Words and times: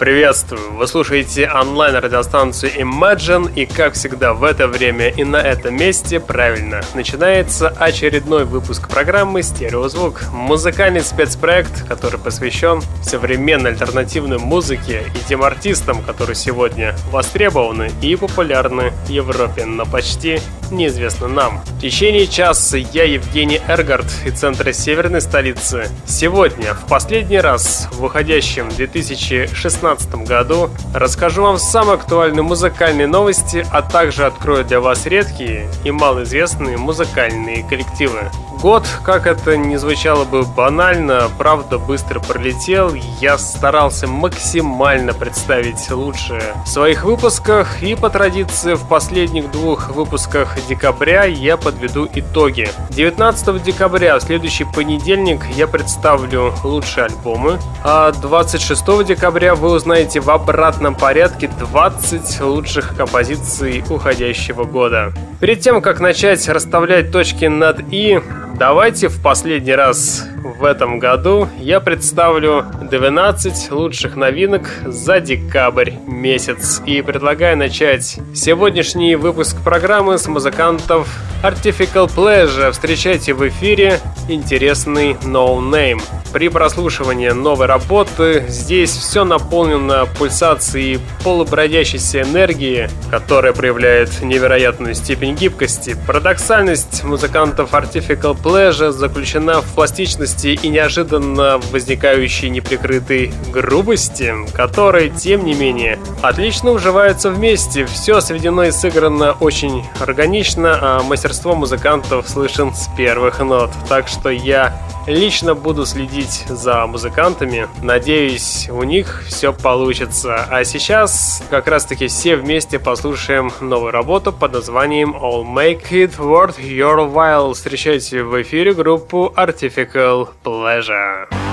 Приветствую! 0.00 0.78
Вы 0.78 0.86
слушаете 0.86 1.46
онлайн-радиостанцию 1.46 2.72
Imagine 2.72 3.52
и, 3.54 3.66
как 3.66 3.92
всегда, 3.92 4.32
в 4.32 4.44
это 4.44 4.66
время 4.66 5.10
и 5.10 5.24
на 5.24 5.36
этом 5.36 5.76
месте, 5.76 6.20
правильно, 6.20 6.80
начинается 6.94 7.68
очередной 7.68 8.46
выпуск 8.46 8.88
программы 8.88 9.42
«Стереозвук»— 9.42 10.22
музыкальный 10.32 11.02
спецпроект, 11.02 11.86
который 11.86 12.18
посвящен 12.18 12.80
современной 13.02 13.72
альтернативной 13.72 14.38
музыке 14.38 15.02
и 15.14 15.28
тем 15.28 15.42
артистам, 15.42 16.02
которые 16.02 16.34
сегодня 16.34 16.96
востребованы 17.10 17.90
и 18.00 18.16
популярны 18.16 18.94
в 19.04 19.10
Европе, 19.10 19.66
но 19.66 19.84
почти 19.84 20.40
неизвестны 20.70 21.28
нам. 21.28 21.60
В 21.64 21.80
течение 21.80 22.26
часа 22.26 22.76
я 22.76 23.04
Евгений 23.04 23.60
Эргард 23.68 24.06
из 24.24 24.38
центра 24.38 24.72
северной 24.72 25.20
столицы. 25.20 25.88
Сегодня, 26.06 26.74
в 26.74 26.86
последний 26.86 27.40
раз, 27.40 27.88
в 27.92 28.00
выходящем 28.00 28.68
2016 28.68 29.60
2016 30.00 30.14
году. 30.26 30.70
Расскажу 30.94 31.42
вам 31.42 31.58
самые 31.58 31.94
актуальные 31.94 32.42
музыкальные 32.42 33.06
новости, 33.06 33.66
а 33.70 33.82
также 33.82 34.26
открою 34.26 34.64
для 34.64 34.80
вас 34.80 35.06
редкие 35.06 35.68
и 35.84 35.90
малоизвестные 35.90 36.76
музыкальные 36.76 37.64
коллективы. 37.68 38.30
Год, 38.60 38.86
как 39.04 39.26
это 39.26 39.56
не 39.56 39.78
звучало 39.78 40.24
бы 40.24 40.42
банально, 40.42 41.30
правда 41.38 41.78
быстро 41.78 42.20
пролетел. 42.20 42.92
Я 43.18 43.38
старался 43.38 44.06
максимально 44.06 45.14
представить 45.14 45.90
лучшее 45.90 46.42
в 46.66 46.68
своих 46.68 47.04
выпусках 47.04 47.82
и 47.82 47.94
по 47.94 48.10
традиции 48.10 48.74
в 48.74 48.86
последних 48.86 49.50
двух 49.50 49.88
выпусках 49.88 50.58
декабря 50.68 51.24
я 51.24 51.56
подведу 51.56 52.08
итоги. 52.14 52.68
19 52.90 53.62
декабря, 53.62 54.18
в 54.18 54.22
следующий 54.22 54.64
понедельник, 54.64 55.40
я 55.56 55.66
представлю 55.66 56.52
лучшие 56.64 57.06
альбомы, 57.06 57.58
а 57.82 58.12
26 58.12 59.04
декабря 59.04 59.54
вы 59.54 59.70
узнаете 59.70 60.20
в 60.20 60.30
обратном 60.30 60.94
порядке 60.94 61.48
20 61.48 62.40
лучших 62.40 62.96
композиций 62.96 63.84
уходящего 63.88 64.64
года. 64.64 65.12
Перед 65.40 65.60
тем, 65.60 65.80
как 65.82 66.00
начать 66.00 66.48
расставлять 66.48 67.12
точки 67.12 67.46
над 67.46 67.80
«и», 67.90 68.20
Давайте 68.60 69.08
в 69.08 69.22
последний 69.22 69.74
раз 69.74 70.28
в 70.42 70.64
этом 70.64 70.98
году 70.98 71.48
я 71.58 71.80
представлю 71.80 72.64
12 72.82 73.70
лучших 73.70 74.16
новинок 74.16 74.68
за 74.86 75.20
декабрь 75.20 75.92
месяц. 76.06 76.80
И 76.86 77.02
предлагаю 77.02 77.56
начать 77.56 78.18
сегодняшний 78.34 79.16
выпуск 79.16 79.56
программы 79.62 80.18
с 80.18 80.26
музыкантов 80.28 81.08
Artificial 81.42 82.10
Pleasure. 82.14 82.70
Встречайте 82.70 83.34
в 83.34 83.46
эфире 83.48 84.00
интересный 84.28 85.12
No 85.24 85.58
Name. 85.58 86.00
При 86.32 86.48
прослушивании 86.48 87.30
новой 87.30 87.66
работы 87.66 88.44
здесь 88.48 88.90
все 88.90 89.24
наполнено 89.24 90.06
пульсацией 90.18 91.00
полубродящейся 91.24 92.22
энергии, 92.22 92.88
которая 93.10 93.52
проявляет 93.52 94.22
невероятную 94.22 94.94
степень 94.94 95.34
гибкости. 95.34 95.96
Парадоксальность 96.06 97.02
музыкантов 97.02 97.72
Artificial 97.72 98.36
Pleasure 98.40 98.92
заключена 98.92 99.60
в 99.60 99.74
пластичности 99.74 100.29
и 100.44 100.68
неожиданно 100.68 101.58
возникающей 101.70 102.48
неприкрытой 102.48 103.32
грубости, 103.52 104.34
которые, 104.54 105.10
тем 105.10 105.44
не 105.44 105.54
менее, 105.54 105.98
отлично 106.22 106.70
уживаются 106.70 107.30
вместе. 107.30 107.86
Все 107.86 108.20
сведено 108.20 108.62
и 108.62 108.70
сыграно 108.70 109.32
очень 109.40 109.84
органично, 109.98 110.78
а 110.80 111.02
мастерство 111.02 111.54
музыкантов 111.54 112.28
слышен 112.28 112.74
с 112.74 112.88
первых 112.96 113.40
нот. 113.40 113.70
Так 113.88 114.08
что 114.08 114.30
я 114.30 114.80
лично 115.06 115.54
буду 115.54 115.86
следить 115.86 116.44
за 116.48 116.86
музыкантами. 116.86 117.68
Надеюсь, 117.82 118.68
у 118.70 118.82
них 118.82 119.24
все 119.26 119.52
получится. 119.52 120.46
А 120.48 120.64
сейчас 120.64 121.42
как 121.50 121.66
раз 121.68 121.84
таки 121.84 122.06
все 122.06 122.36
вместе 122.36 122.78
послушаем 122.78 123.52
новую 123.60 123.92
работу 123.92 124.32
под 124.32 124.52
названием 124.52 125.16
All 125.16 125.44
Make 125.44 125.90
It 125.90 126.16
Worth 126.18 126.58
Your 126.58 127.12
While. 127.12 127.54
Встречайте 127.54 128.22
в 128.22 128.40
эфире 128.42 128.72
группу 128.72 129.32
Artificial 129.36 130.19
Pleasure. 130.24 131.49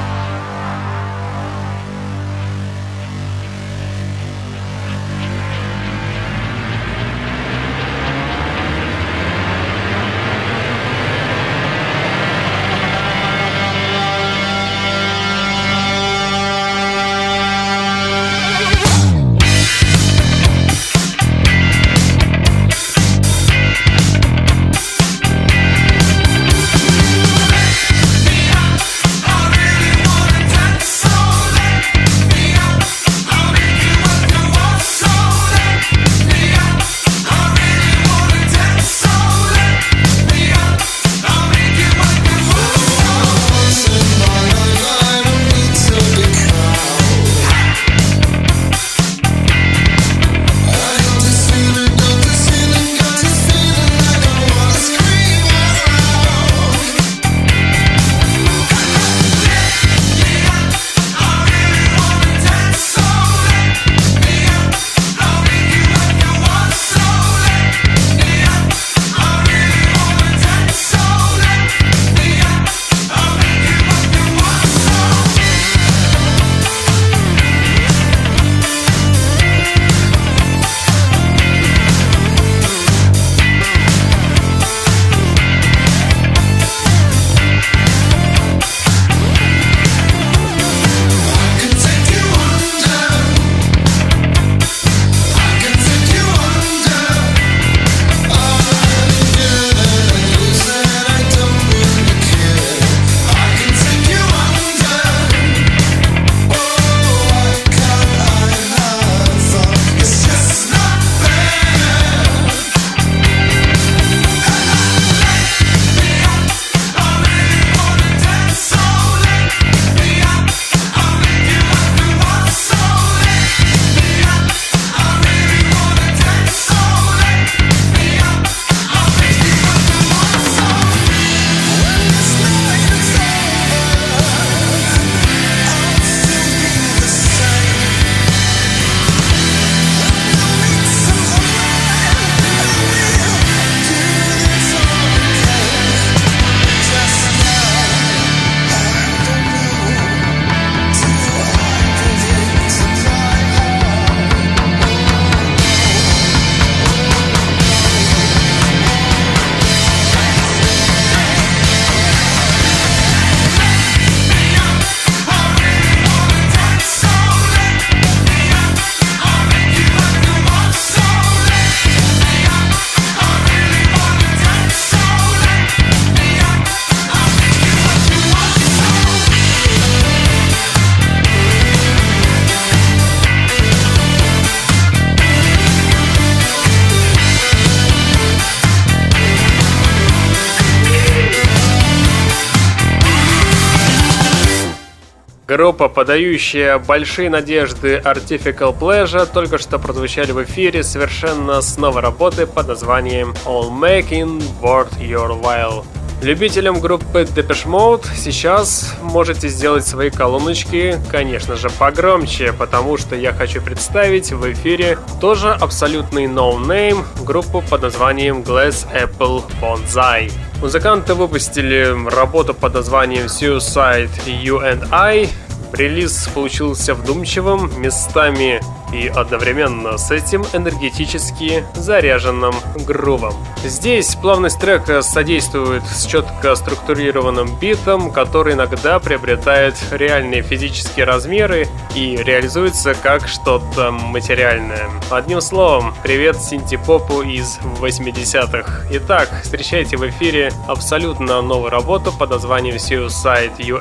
Группа, 195.58 195.90
подающая 195.90 196.78
большие 196.78 197.32
надежды 197.32 198.00
Artificial 198.06 198.78
Pleasure, 198.78 199.26
только 199.26 199.58
что 199.58 199.80
прозвучали 199.80 200.32
в 200.32 200.44
эфире 200.44 200.84
совершенно 200.84 201.62
с 201.62 201.80
новой 201.80 202.04
работы 202.04 202.46
под 202.46 202.68
названием 202.68 203.34
All 203.44 203.72
Making 203.72 204.44
Worth 204.62 205.00
Your 205.00 205.42
While. 205.42 205.84
Любителям 206.22 206.80
группы 206.80 207.22
Depeche 207.24 207.66
Mode 207.66 208.06
сейчас 208.16 208.94
можете 209.02 209.48
сделать 209.48 209.88
свои 209.88 210.12
колоночки, 210.12 211.00
конечно 211.10 211.56
же, 211.56 211.72
погромче, 211.72 212.54
потому 212.54 212.98
что 212.98 213.16
я 213.16 213.34
хочу 213.34 213.60
представить 213.60 214.32
в 214.32 214.52
эфире 214.54 215.00
тоже 215.20 215.54
абсолютный 215.54 216.26
no-name 216.26 217.04
группу 217.24 217.64
под 217.68 217.82
названием 217.82 218.42
Glass 218.42 218.86
Apple 218.94 219.44
Bonsai. 219.60 220.32
Музыканты 220.62 221.16
выпустили 221.16 221.96
работу 222.10 222.54
под 222.54 222.76
названием 222.76 223.26
Suicide 223.26 224.10
You 224.26 224.62
and 224.62 224.88
I. 224.92 225.30
Релиз 225.74 226.30
получился 226.34 226.94
вдумчивым, 226.94 227.72
местами 227.80 228.62
и 228.94 229.08
одновременно 229.08 229.98
с 229.98 230.12
этим 230.12 230.46
энергетически 230.54 231.66
заряженным 231.76 232.56
грувом. 232.86 233.34
Здесь 233.64 234.16
плавность 234.16 234.60
трека 234.60 235.02
содействует 235.02 235.84
с 235.86 236.06
четко 236.06 236.56
структурированным 236.56 237.58
битом, 237.60 238.12
который 238.12 238.54
иногда 238.54 239.00
приобретает 239.00 239.76
реальные 239.92 240.42
физические 240.42 241.06
размеры 241.06 241.68
и 241.96 242.18
реализуется 242.18 242.94
как 242.94 243.28
что-то 243.28 243.92
материальное. 243.92 244.90
Одним 245.10 245.42
словом, 245.42 245.94
привет 246.04 246.42
синтепопу 246.42 247.22
из 247.22 247.60
80-х. 247.80 248.88
Итак, 248.92 249.30
встречайте 249.44 249.98
в 249.98 250.08
эфире 250.10 250.52
абсолютно 250.68 251.42
новую 251.42 251.72
работу 251.72 252.12
под 252.12 252.30
названием 252.30 252.76
Suicide 252.76 253.58
You 253.58 253.78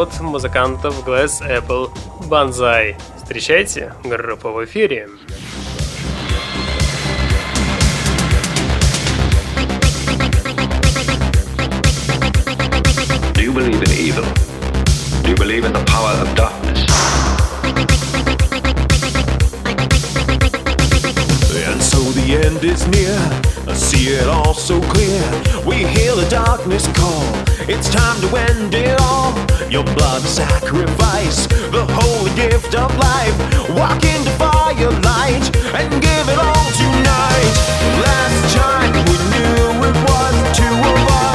от 0.00 0.20
музыкантов 0.20 1.06
Glass 1.06 1.42
Apple 1.42 1.90
Banzai. 2.28 2.96
Встречайте, 3.24 3.94
группа 4.04 4.50
в 4.50 4.62
эфире. 4.66 5.08
Do 13.32 13.42
you 13.42 13.50
believe 13.50 13.82
in 13.82 13.92
evil? 13.92 14.24
Do 15.22 15.30
you 15.30 15.36
believe 15.36 15.64
in 15.64 15.72
the 15.72 15.82
power 15.86 16.12
of 16.20 16.34
darkness? 16.36 16.84
The 22.14 22.36
end 22.46 22.62
is 22.62 22.86
near. 22.88 23.18
I 23.66 23.74
see 23.74 24.14
it 24.14 24.28
all 24.28 24.54
so 24.54 24.80
clear. 24.80 25.22
We 25.66 25.84
hear 25.84 26.14
the 26.14 26.26
darkness 26.30 26.86
call. 26.94 27.26
It's 27.66 27.88
time 27.90 28.20
to 28.22 28.28
end 28.36 28.74
it 28.74 29.00
all. 29.00 29.34
Your 29.70 29.84
blood 29.84 30.22
sacrifice, 30.22 31.46
the 31.48 31.84
holy 31.90 32.32
gift 32.36 32.74
of 32.74 32.94
life. 32.98 33.36
Walk 33.70 34.04
into 34.04 34.30
firelight 34.38 35.44
and 35.74 35.90
give 35.90 36.26
it 36.30 36.38
all 36.38 36.66
tonight. 36.78 37.54
Last 38.06 38.54
time 38.54 38.92
we 39.10 39.16
knew 39.34 39.66
it 39.88 39.96
was 40.06 40.34
two 40.56 40.76
of 40.90 41.33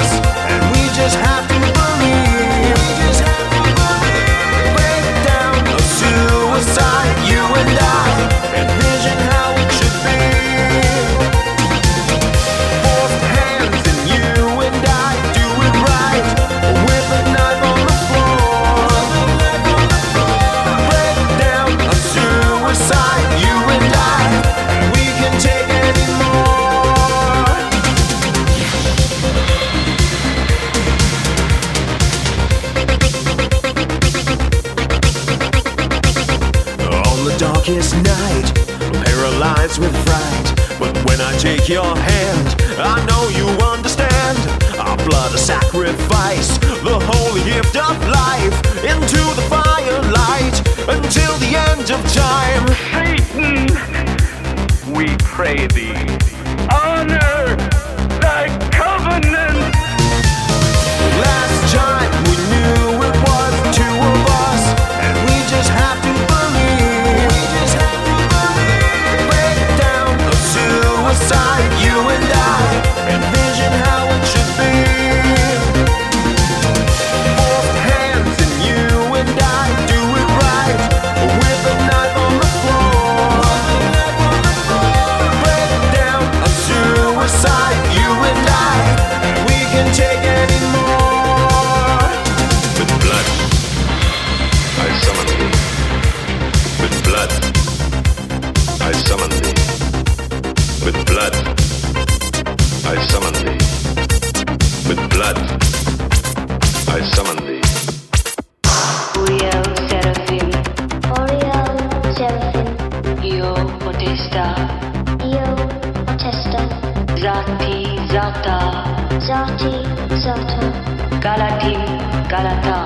Zati 119.29 119.86
Zata, 120.24 120.74
Galatim 121.21 121.86
Galata, 122.27 122.77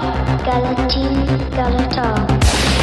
Galatin 0.43 1.15
Galata. 1.55 2.82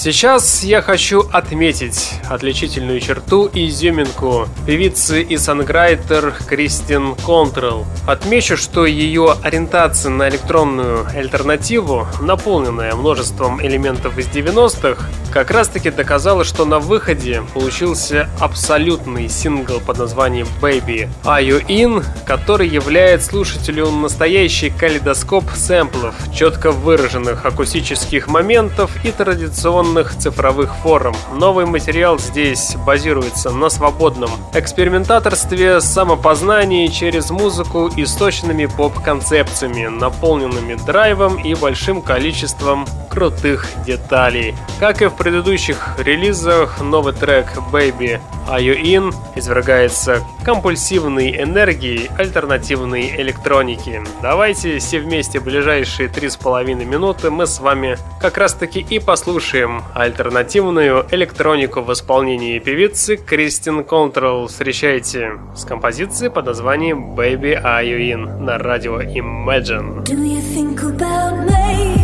Сейчас 0.00 0.62
я 0.62 0.80
хочу 0.80 1.22
отметить 1.32 2.12
отличительную 2.30 3.00
черту 3.00 3.46
и 3.46 3.66
изюминку 3.66 4.46
певицы 4.64 5.22
и 5.22 5.36
санграйтер 5.36 6.34
Кристин 6.46 7.16
Контрелл. 7.16 7.84
Отмечу, 8.06 8.56
что 8.56 8.86
ее 8.86 9.34
ориентация 9.42 10.10
на 10.10 10.28
электронную 10.28 11.04
альтернативу, 11.04 12.06
наполненная 12.20 12.94
множеством 12.94 13.60
элементов 13.60 14.16
из 14.18 14.28
90-х, 14.28 15.04
как 15.32 15.50
раз 15.50 15.66
таки 15.66 15.90
доказала, 15.90 16.44
что 16.44 16.64
на 16.64 16.78
выходе 16.78 17.42
получился 17.52 18.30
абсолютный 18.38 19.28
сингл 19.28 19.80
под 19.80 19.98
названием 19.98 20.46
Baby 20.62 21.08
Are 21.24 21.44
You 21.44 21.66
In, 21.66 22.04
который 22.24 22.68
является 22.68 23.30
слушателю 23.30 23.90
настоящий 23.90 24.70
калейдоскоп 24.70 25.50
сэмплов, 25.56 26.14
четко 26.32 26.70
выраженных 26.70 27.44
акустических 27.44 28.28
моментов 28.28 28.92
и 29.04 29.10
традиционных 29.10 29.87
электронных 29.88 30.16
цифровых 30.16 30.74
форм. 30.76 31.14
Новый 31.32 31.64
материал 31.64 32.18
здесь 32.18 32.76
базируется 32.86 33.50
на 33.50 33.68
свободном 33.70 34.30
экспериментаторстве, 34.52 35.80
самопознании 35.80 36.88
через 36.88 37.30
музыку 37.30 37.88
и 37.88 38.04
сочными 38.04 38.66
поп-концепциями, 38.66 39.86
наполненными 39.86 40.74
драйвом 40.86 41.38
и 41.42 41.54
большим 41.54 42.02
количеством 42.02 42.86
крутых 43.10 43.66
деталей. 43.86 44.54
Как 44.78 45.02
и 45.02 45.06
в 45.06 45.14
предыдущих 45.14 45.96
релизах, 45.98 46.80
новый 46.80 47.14
трек 47.14 47.46
Baby 47.72 48.20
Are 48.48 48.60
You 48.60 48.80
In 48.80 49.14
извергается 49.34 50.22
компульсивной 50.44 51.42
энергией 51.42 52.10
альтернативной 52.16 53.14
электроники. 53.20 54.02
Давайте 54.22 54.78
все 54.78 55.00
вместе 55.00 55.40
ближайшие 55.40 56.08
три 56.08 56.28
с 56.28 56.36
половиной 56.36 56.84
минуты 56.84 57.30
мы 57.30 57.46
с 57.46 57.60
вами 57.60 57.98
как 58.20 58.38
раз 58.38 58.54
таки 58.54 58.80
и 58.80 58.98
послушаем 58.98 59.77
альтернативную 59.94 61.06
электронику 61.10 61.82
в 61.82 61.92
исполнении 61.92 62.58
певицы 62.58 63.16
Кристин 63.16 63.84
Контрол. 63.84 64.46
Встречайте 64.46 65.32
с 65.54 65.64
композицией 65.64 66.30
под 66.30 66.46
названием 66.46 67.14
Baby 67.14 67.54
Are 67.62 67.84
You 67.84 67.98
In 67.98 68.40
на 68.40 68.58
радио 68.58 69.00
Imagine. 69.00 70.04
Do 70.04 70.14
you 70.14 70.40
think 70.40 70.82
about 70.82 71.46
me 71.46 71.96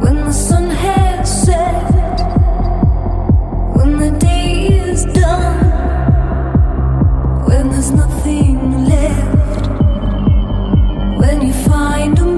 when 0.00 0.16
the 0.24 0.32
sun 0.32 0.70
has 0.70 1.44
set, 1.44 2.20
when 3.74 3.98
the 3.98 4.10
day 4.18 4.68
is 4.90 5.04
done, 5.06 5.64
when 7.46 7.70
there's 7.70 7.90
nothing 7.90 8.86
left, 8.88 9.68
when 11.18 11.42
you 11.42 11.52
find 11.52 12.18
a 12.18 12.30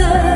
answer 0.00 0.27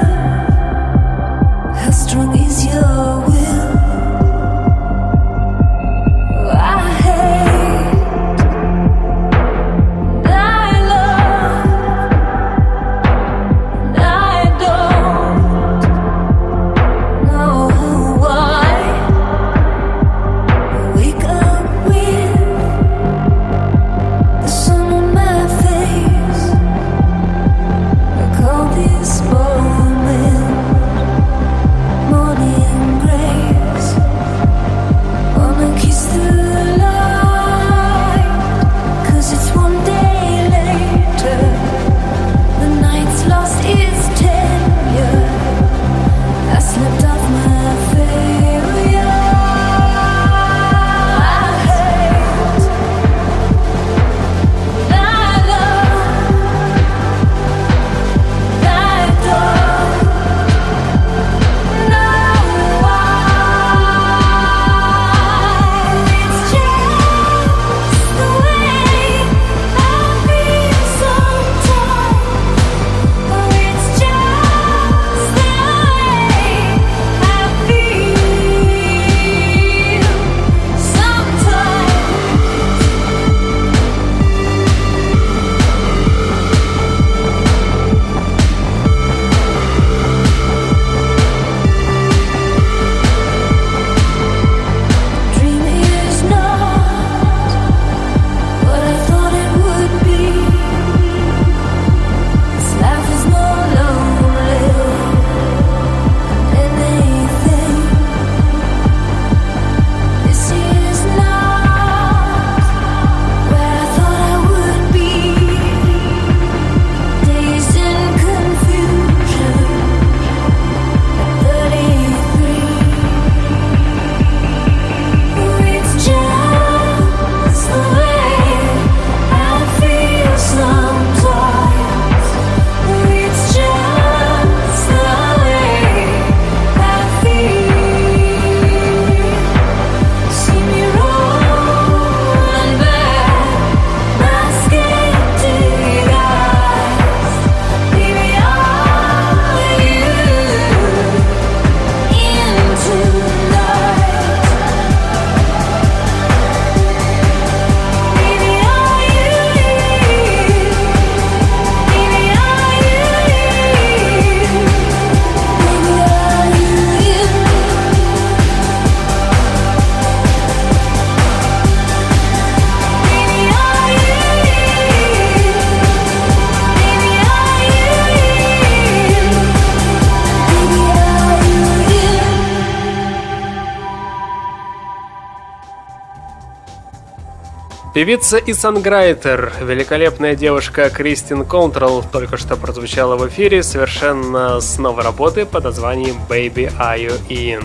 Певица 188.03 188.39
и 188.39 188.53
санграйтер, 188.53 189.53
великолепная 189.61 190.35
девушка 190.35 190.91
Кристин 190.91 191.45
Контрол 191.45 192.03
только 192.03 192.37
что 192.37 192.57
прозвучала 192.57 193.17
в 193.17 193.29
эфире 193.29 193.63
совершенно 193.63 194.61
с 194.61 194.77
новой 194.79 195.05
работы 195.05 195.47
под 195.47 195.63
названием 195.63 196.17
Baby 196.29 196.77
Are 196.81 196.99
You 196.99 197.13
In. 197.29 197.65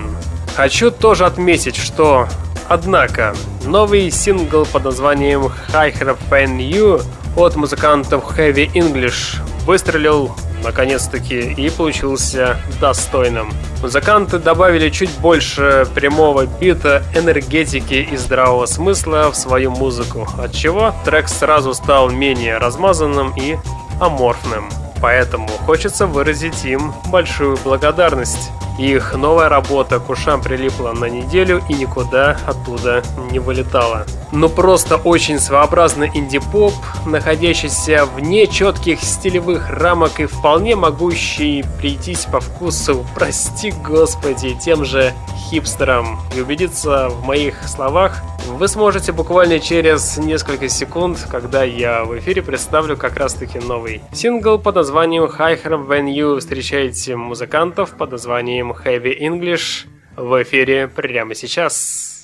Хочу 0.55 0.91
тоже 0.91 1.25
отметить, 1.25 1.75
что, 1.75 2.27
однако, 2.69 3.35
новый 3.65 4.11
сингл 4.11 4.67
под 4.67 4.83
названием 4.83 5.51
Higher 5.73 6.15
Than 6.29 6.59
You 6.59 7.03
от 7.35 7.55
музыкантов 7.55 8.37
Heavy 8.37 8.71
English 8.73 9.41
выстрелил 9.65 10.35
наконец-таки, 10.63 11.39
и 11.39 11.69
получился 11.69 12.57
достойным. 12.79 13.51
Музыканты 13.81 14.39
добавили 14.39 14.89
чуть 14.89 15.11
больше 15.19 15.87
прямого 15.93 16.45
бита, 16.45 17.03
энергетики 17.15 18.07
и 18.11 18.17
здравого 18.17 18.65
смысла 18.65 19.31
в 19.31 19.35
свою 19.35 19.71
музыку, 19.71 20.27
от 20.37 20.53
чего 20.53 20.93
трек 21.05 21.27
сразу 21.27 21.73
стал 21.73 22.09
менее 22.09 22.57
размазанным 22.57 23.33
и 23.37 23.57
аморфным. 23.99 24.69
Поэтому 25.01 25.47
хочется 25.47 26.07
выразить 26.07 26.65
им 26.65 26.93
большую 27.07 27.57
благодарность. 27.63 28.49
Их 28.79 29.15
новая 29.15 29.49
работа 29.49 29.99
к 29.99 30.09
ушам 30.09 30.41
прилипла 30.41 30.91
на 30.91 31.05
неделю 31.05 31.63
и 31.69 31.73
никуда 31.73 32.37
оттуда 32.45 33.03
не 33.31 33.39
вылетала. 33.39 34.05
Но 34.37 34.49
просто 34.49 34.97
очень 34.97 35.39
своеобразный 35.39 36.11
инди-поп, 36.13 36.71
находящийся 37.07 38.05
вне 38.05 38.45
четких 38.45 39.01
стилевых 39.01 39.71
рамок 39.71 40.19
и 40.19 40.27
вполне 40.27 40.75
могущий 40.75 41.65
прийтись 41.79 42.25
по 42.25 42.39
вкусу, 42.39 43.03
прости 43.15 43.71
господи, 43.71 44.55
тем 44.63 44.85
же 44.85 45.11
хипстерам. 45.49 46.19
И 46.35 46.41
убедиться 46.41 47.09
в 47.09 47.25
моих 47.25 47.67
словах 47.67 48.21
вы 48.45 48.67
сможете 48.67 49.11
буквально 49.11 49.59
через 49.59 50.17
несколько 50.17 50.69
секунд, 50.69 51.17
когда 51.31 51.63
я 51.63 52.05
в 52.05 52.15
эфире 52.19 52.43
представлю 52.43 52.95
как 52.95 53.17
раз 53.17 53.33
таки 53.33 53.57
новый 53.57 54.03
сингл 54.13 54.59
под 54.59 54.75
названием 54.75 55.23
Higher 55.23 55.83
When 55.83 56.13
You. 56.13 56.39
Встречаете 56.39 57.15
музыкантов 57.15 57.97
под 57.97 58.11
названием 58.11 58.71
Heavy 58.71 59.19
English 59.19 59.87
в 60.15 60.43
эфире 60.43 60.87
прямо 60.87 61.33
сейчас. 61.33 62.21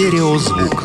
Стереозвук. 0.00 0.84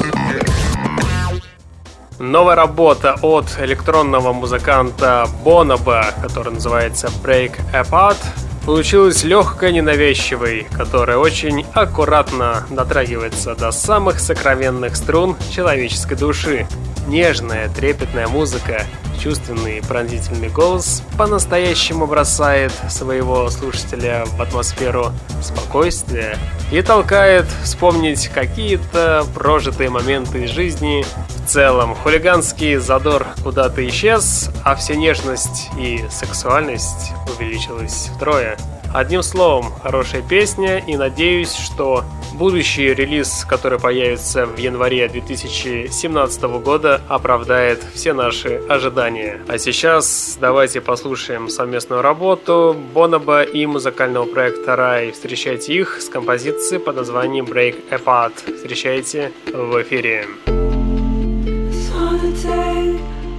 Новая 2.20 2.56
работа 2.56 3.16
от 3.22 3.46
электронного 3.62 4.34
музыканта 4.34 5.26
Боноба, 5.46 6.08
который 6.22 6.52
называется 6.52 7.10
Break 7.24 7.54
Apart, 7.72 8.18
получилась 8.66 9.24
легкой, 9.24 9.72
ненавязчивой, 9.72 10.68
которая 10.70 11.16
очень 11.16 11.66
аккуратно 11.74 12.66
дотрагивается 12.70 13.56
до 13.56 13.72
самых 13.72 14.20
сокровенных 14.20 14.98
струн 14.98 15.38
человеческой 15.50 16.18
души. 16.18 16.68
Нежная, 17.08 17.70
трепетная 17.70 18.28
музыка, 18.28 18.84
чувственный 19.22 19.82
пронзительный 19.88 20.50
голос 20.50 21.04
по-настоящему 21.18 22.08
бросает 22.08 22.72
своего 22.90 23.50
слушателя 23.50 24.26
в 24.26 24.42
атмосферу 24.42 25.12
спокойствия 25.42 26.38
и 26.72 26.82
толкает 26.82 27.46
вспомнить 27.64 28.28
какие-то 28.30 29.26
прожитые 29.36 29.90
моменты 29.90 30.46
из 30.46 30.50
жизни. 30.50 31.06
В 31.28 31.48
целом, 31.48 31.94
хулиганский 31.96 32.78
задор 32.78 33.28
куда-то 33.44 33.88
исчез, 33.88 34.50
а 34.64 34.76
вся 34.76 34.96
нежность 34.96 35.70
и 35.80 36.04
сексуальность 36.10 37.14
увеличилась 37.36 38.10
втрое. 38.16 38.58
Одним 38.96 39.24
словом, 39.24 39.74
хорошая 39.84 40.22
песня, 40.22 40.78
и 40.78 40.96
надеюсь, 40.96 41.54
что 41.54 42.06
будущий 42.34 42.94
релиз, 42.94 43.44
который 43.44 43.78
появится 43.78 44.46
в 44.46 44.56
январе 44.56 45.10
2017 45.10 46.44
года, 46.64 47.02
оправдает 47.10 47.84
все 47.94 48.14
наши 48.14 48.62
ожидания. 48.70 49.42
А 49.50 49.58
сейчас 49.58 50.38
давайте 50.40 50.80
послушаем 50.80 51.50
совместную 51.50 52.02
работу 52.02 52.74
Боноба 52.94 53.44
и 53.44 53.66
музыкального 53.66 54.28
проекта 54.28 54.78
Рай. 54.78 55.12
Встречайте 55.12 55.74
их 55.74 56.00
с 56.00 56.08
композицией 56.08 56.80
под 56.80 56.96
названием 56.96 57.44
Break 57.44 57.90
Apart. 57.90 58.56
Встречайте 58.56 59.34
в 59.46 59.82
эфире. 59.82 60.26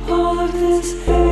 all 0.09 0.38
of 0.38 0.53
this 0.53 1.26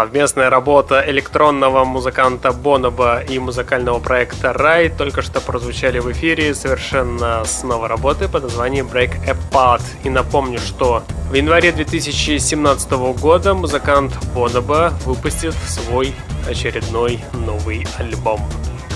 Совместная 0.00 0.48
работа 0.48 1.04
электронного 1.08 1.84
музыканта 1.84 2.52
Боноба 2.52 3.20
и 3.20 3.38
музыкального 3.38 3.98
проекта 3.98 4.54
Рай 4.54 4.88
только 4.88 5.20
что 5.20 5.42
прозвучали 5.42 5.98
в 5.98 6.10
эфире 6.12 6.54
совершенно 6.54 7.44
с 7.44 7.62
новой 7.64 7.88
работы 7.88 8.26
под 8.26 8.44
названием 8.44 8.86
Break 8.86 9.12
Apart. 9.26 9.82
И 10.02 10.08
напомню, 10.08 10.58
что 10.58 11.02
в 11.30 11.34
январе 11.34 11.70
2017 11.72 12.92
года 13.20 13.52
музыкант 13.52 14.16
Боноба 14.34 14.94
выпустит 15.04 15.52
свой 15.68 16.14
очередной 16.48 17.20
новый 17.34 17.86
альбом. 17.98 18.40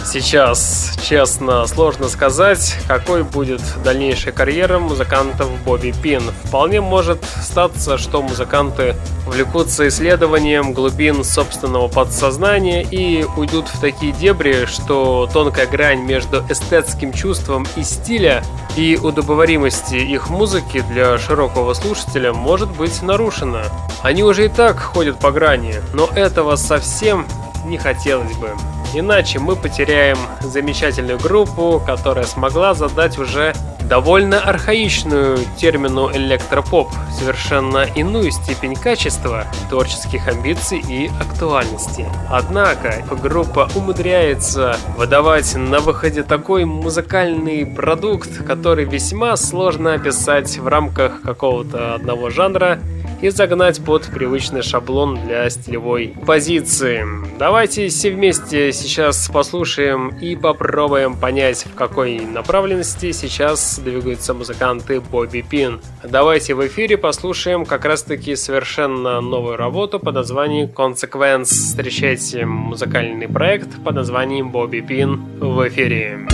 Сейчас, 0.04 0.96
честно, 1.02 1.66
сложно 1.66 2.08
сказать, 2.08 2.76
какой 2.86 3.24
будет 3.24 3.62
дальнейшая 3.82 4.32
карьера 4.32 4.78
музыкантов 4.78 5.48
Бобби 5.64 5.92
Пин. 6.02 6.22
Вполне 6.44 6.80
может 6.80 7.24
статься, 7.42 7.98
что 7.98 8.22
музыканты 8.22 8.94
влекутся 9.26 9.88
исследованием 9.88 10.72
глубин 10.72 11.24
собственного 11.24 11.88
подсознания 11.88 12.82
и 12.82 13.24
уйдут 13.36 13.68
в 13.68 13.80
такие 13.80 14.12
дебри, 14.12 14.66
что 14.66 15.28
тонкая 15.32 15.66
грань 15.66 16.02
между 16.02 16.44
эстетским 16.48 17.12
чувством 17.12 17.66
и 17.74 17.82
стиля 17.82 18.44
и 18.76 18.98
удобоваримости 19.02 19.96
их 19.96 20.28
музыки 20.28 20.84
для 20.90 21.16
широкого 21.18 21.72
слушателя 21.74 22.32
может 22.32 22.70
быть 22.70 23.02
нарушена. 23.02 23.64
Они 24.02 24.22
уже 24.22 24.46
и 24.46 24.48
так 24.48 24.78
ходят 24.78 25.18
по 25.18 25.32
грани, 25.32 25.76
но 25.94 26.08
этого 26.14 26.56
совсем 26.56 27.26
не 27.64 27.78
хотелось 27.78 28.36
бы. 28.36 28.50
Иначе 28.94 29.40
мы 29.40 29.56
потеряем 29.56 30.16
замечательную 30.40 31.18
группу, 31.18 31.82
которая 31.84 32.24
смогла 32.26 32.74
задать 32.74 33.18
уже 33.18 33.52
довольно 33.88 34.38
архаичную 34.38 35.38
термину 35.56 36.10
электропоп, 36.12 36.88
совершенно 37.18 37.84
иную 37.94 38.30
степень 38.30 38.76
качества, 38.76 39.46
творческих 39.68 40.28
амбиций 40.28 40.78
и 40.78 41.10
актуальности. 41.20 42.06
Однако 42.30 43.04
группа 43.22 43.68
умудряется 43.74 44.76
выдавать 44.96 45.54
на 45.56 45.80
выходе 45.80 46.22
такой 46.22 46.64
музыкальный 46.64 47.66
продукт, 47.66 48.44
который 48.46 48.84
весьма 48.84 49.36
сложно 49.36 49.94
описать 49.94 50.56
в 50.56 50.66
рамках 50.68 51.20
какого-то 51.22 51.94
одного 51.94 52.30
жанра 52.30 52.78
и 53.24 53.30
загнать 53.30 53.82
под 53.82 54.04
привычный 54.08 54.60
шаблон 54.60 55.18
для 55.24 55.48
стилевой 55.48 56.14
позиции. 56.26 57.06
Давайте 57.38 57.88
все 57.88 58.10
вместе 58.10 58.70
сейчас 58.70 59.30
послушаем 59.32 60.08
и 60.08 60.36
попробуем 60.36 61.16
понять, 61.16 61.64
в 61.64 61.74
какой 61.74 62.20
направленности 62.20 63.12
сейчас 63.12 63.78
двигаются 63.78 64.34
музыканты 64.34 65.00
Бобби 65.00 65.40
Пин. 65.40 65.80
Давайте 66.02 66.54
в 66.54 66.66
эфире 66.66 66.98
послушаем 66.98 67.64
как 67.64 67.86
раз 67.86 68.02
таки 68.02 68.36
совершенно 68.36 69.22
новую 69.22 69.56
работу 69.56 69.98
под 69.98 70.16
названием 70.16 70.68
Consequence. 70.68 71.44
Встречайте 71.44 72.44
музыкальный 72.44 73.26
проект 73.26 73.82
под 73.82 73.94
названием 73.94 74.50
Бобби 74.50 74.80
Пин 74.80 75.40
в 75.40 75.66
эфире. 75.66 76.28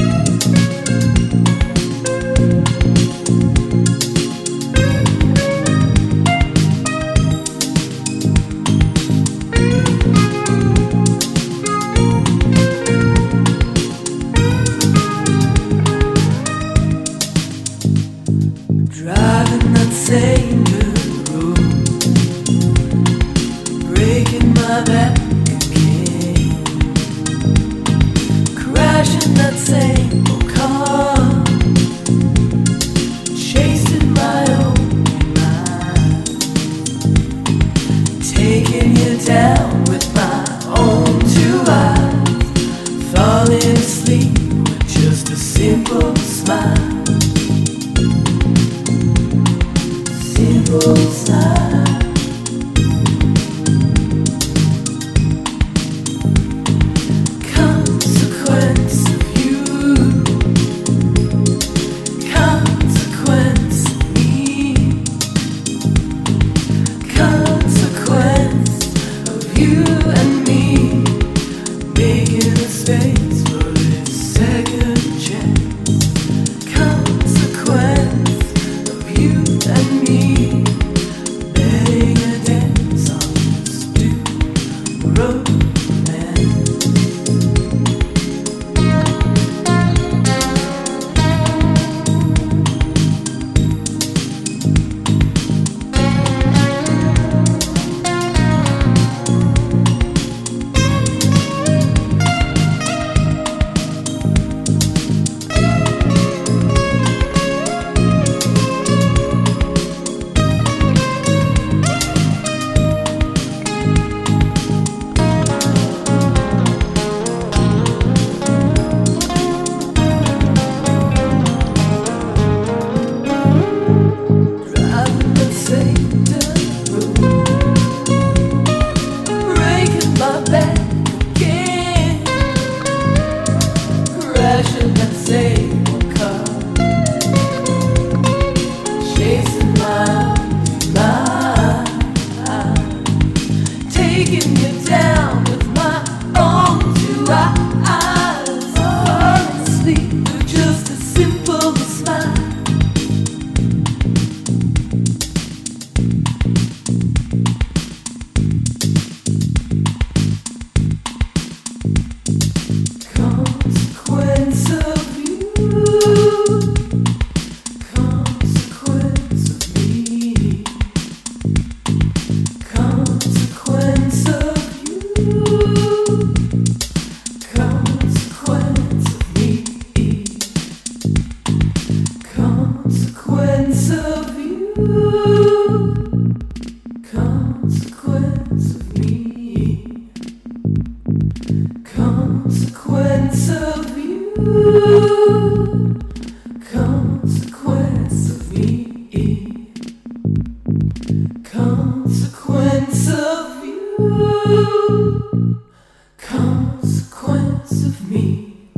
consequence 206.18 207.86
of 207.86 208.10
me. 208.10 208.70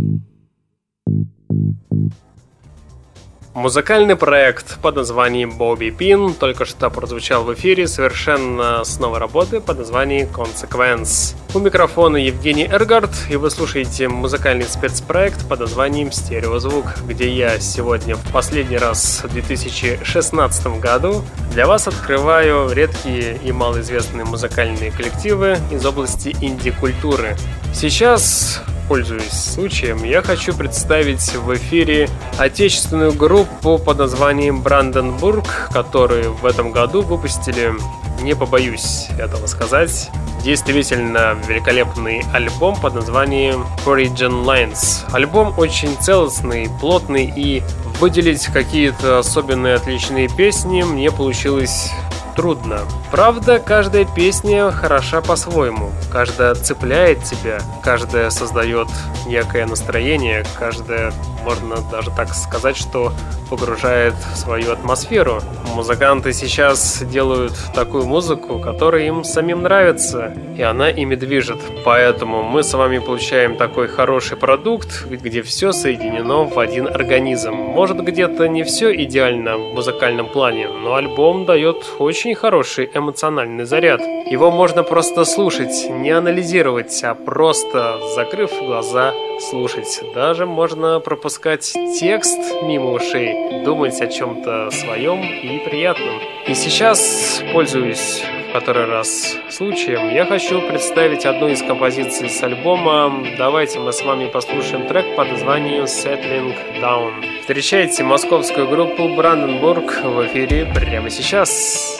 Музыкальный 3.54 4.16
проект 4.16 4.78
под 4.80 4.96
названием 4.96 5.50
Бобби 5.50 5.90
Пин 5.90 6.32
только 6.32 6.64
что 6.64 6.88
прозвучал 6.88 7.44
в 7.44 7.52
эфире 7.52 7.86
совершенно 7.86 8.82
с 8.82 8.98
новой 8.98 9.18
работы 9.18 9.60
под 9.60 9.76
названием 9.76 10.26
Consequence. 10.28 11.36
У 11.52 11.58
микрофона 11.58 12.16
Евгений 12.16 12.64
Эргард, 12.64 13.10
и 13.28 13.36
вы 13.36 13.50
слушаете 13.50 14.08
музыкальный 14.08 14.64
спецпроект 14.64 15.46
под 15.46 15.60
названием 15.60 16.10
Стереозвук, 16.10 16.86
где 17.06 17.30
я 17.30 17.60
сегодня 17.60 18.16
в 18.16 18.32
последний 18.32 18.78
раз 18.78 19.20
в 19.22 19.30
2016 19.30 20.80
году 20.80 21.22
для 21.52 21.66
вас 21.66 21.86
открываю 21.86 22.72
редкие 22.72 23.38
и 23.44 23.52
малоизвестные 23.52 24.24
музыкальные 24.24 24.92
коллективы 24.92 25.58
из 25.70 25.84
области 25.84 26.34
инди-культуры. 26.40 27.36
Сейчас 27.74 28.62
Пользуясь 28.92 29.54
случаем, 29.54 30.04
я 30.04 30.20
хочу 30.20 30.54
представить 30.54 31.34
в 31.34 31.54
эфире 31.54 32.10
отечественную 32.36 33.14
группу 33.14 33.78
под 33.78 33.96
названием 33.96 34.60
Бранденбург, 34.60 35.70
которые 35.72 36.28
в 36.28 36.44
этом 36.44 36.72
году 36.72 37.00
выпустили, 37.00 37.72
не 38.20 38.36
побоюсь 38.36 39.08
этого 39.18 39.46
сказать, 39.46 40.10
действительно 40.44 41.38
великолепный 41.48 42.22
альбом 42.34 42.76
под 42.78 42.92
названием 42.92 43.64
Origin 43.86 44.44
Lines. 44.44 45.10
Альбом 45.10 45.54
очень 45.58 45.96
целостный, 45.98 46.68
плотный 46.78 47.32
и 47.34 47.62
выделить 47.98 48.44
какие-то 48.44 49.20
особенные 49.20 49.76
отличные 49.76 50.28
песни 50.28 50.82
мне 50.82 51.10
получилось 51.10 51.90
трудно. 52.34 52.80
Правда, 53.10 53.58
каждая 53.58 54.04
песня 54.04 54.70
хороша 54.70 55.20
по-своему. 55.20 55.90
Каждая 56.10 56.54
цепляет 56.54 57.22
тебя, 57.24 57.60
каждая 57.82 58.30
создает 58.30 58.88
некое 59.26 59.66
настроение, 59.66 60.44
каждая, 60.58 61.12
можно 61.44 61.76
даже 61.90 62.10
так 62.10 62.34
сказать, 62.34 62.76
что 62.76 63.12
погружает 63.50 64.14
в 64.14 64.36
свою 64.36 64.72
атмосферу. 64.72 65.42
Музыканты 65.74 66.32
сейчас 66.32 67.02
делают 67.02 67.52
такую 67.74 68.06
музыку, 68.06 68.58
которая 68.58 69.02
им 69.02 69.24
самим 69.24 69.62
нравится, 69.62 70.32
и 70.56 70.62
она 70.62 70.88
ими 70.88 71.16
движет. 71.16 71.60
Поэтому 71.84 72.42
мы 72.42 72.62
с 72.62 72.72
вами 72.72 72.98
получаем 72.98 73.56
такой 73.56 73.88
хороший 73.88 74.38
продукт, 74.38 75.04
где 75.06 75.42
все 75.42 75.72
соединено 75.72 76.44
в 76.44 76.58
один 76.58 76.86
организм. 76.88 77.52
Может 77.52 78.02
где-то 78.02 78.48
не 78.48 78.64
все 78.64 78.94
идеально 79.04 79.58
в 79.58 79.74
музыкальном 79.74 80.28
плане, 80.28 80.68
но 80.68 80.94
альбом 80.94 81.44
дает 81.44 81.84
очень 81.98 82.21
хороший 82.34 82.88
эмоциональный 82.94 83.64
заряд. 83.64 84.00
Его 84.00 84.50
можно 84.50 84.82
просто 84.82 85.24
слушать, 85.24 85.88
не 85.90 86.10
анализировать, 86.10 87.02
а 87.02 87.14
просто, 87.14 87.98
закрыв 88.14 88.50
глаза, 88.60 89.12
слушать. 89.40 90.00
Даже 90.14 90.46
можно 90.46 91.00
пропускать 91.00 91.72
текст 91.98 92.38
мимо 92.62 92.92
ушей, 92.92 93.64
думать 93.64 94.00
о 94.00 94.06
чем-то 94.06 94.70
своем 94.70 95.20
и 95.22 95.58
приятном. 95.68 96.14
И 96.46 96.54
сейчас, 96.54 97.42
пользуясь 97.52 98.22
в 98.22 98.41
который 98.52 98.84
раз 98.84 99.38
случаем, 99.48 100.14
я 100.14 100.26
хочу 100.26 100.60
представить 100.60 101.24
одну 101.24 101.48
из 101.48 101.62
композиций 101.62 102.28
с 102.28 102.42
альбома. 102.42 103.24
Давайте 103.38 103.78
мы 103.78 103.92
с 103.92 104.02
вами 104.02 104.26
послушаем 104.28 104.86
трек 104.86 105.16
под 105.16 105.30
названием 105.30 105.84
Settling 105.84 106.54
Down. 106.80 107.12
Встречайте 107.40 108.04
московскую 108.04 108.68
группу 108.68 109.08
Бранденбург 109.08 110.02
в 110.04 110.26
эфире 110.26 110.70
прямо 110.74 111.08
сейчас. 111.10 111.98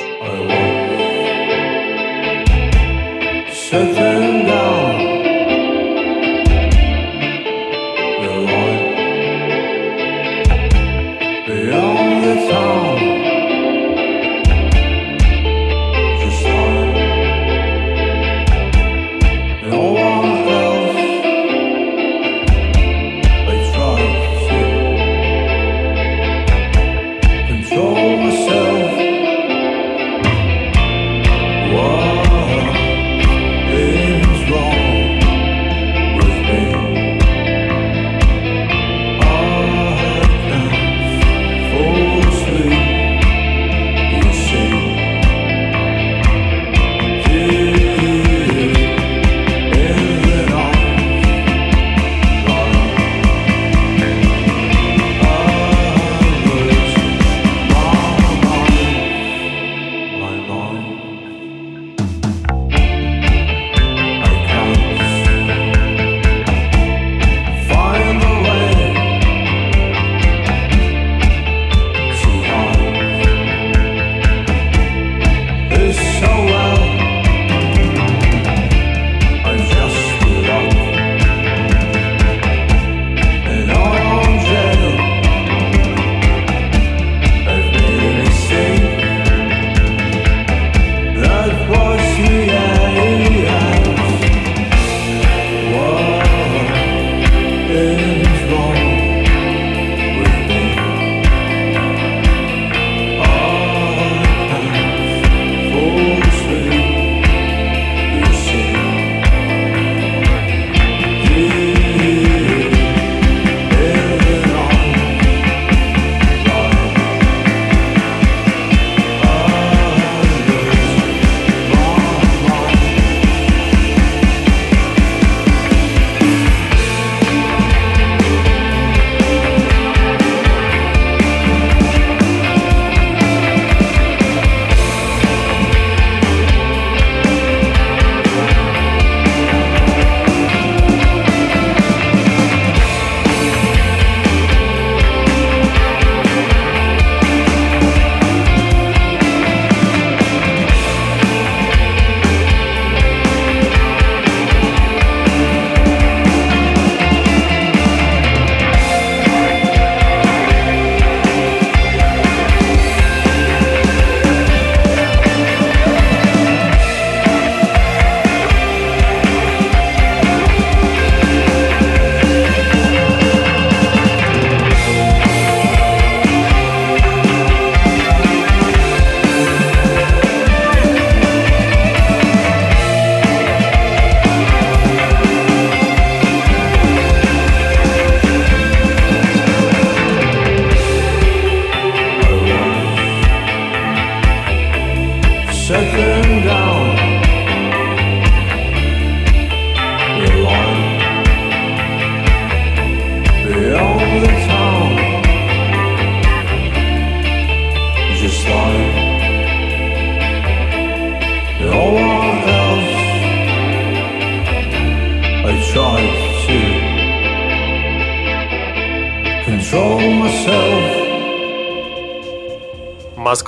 Settling 3.70 4.31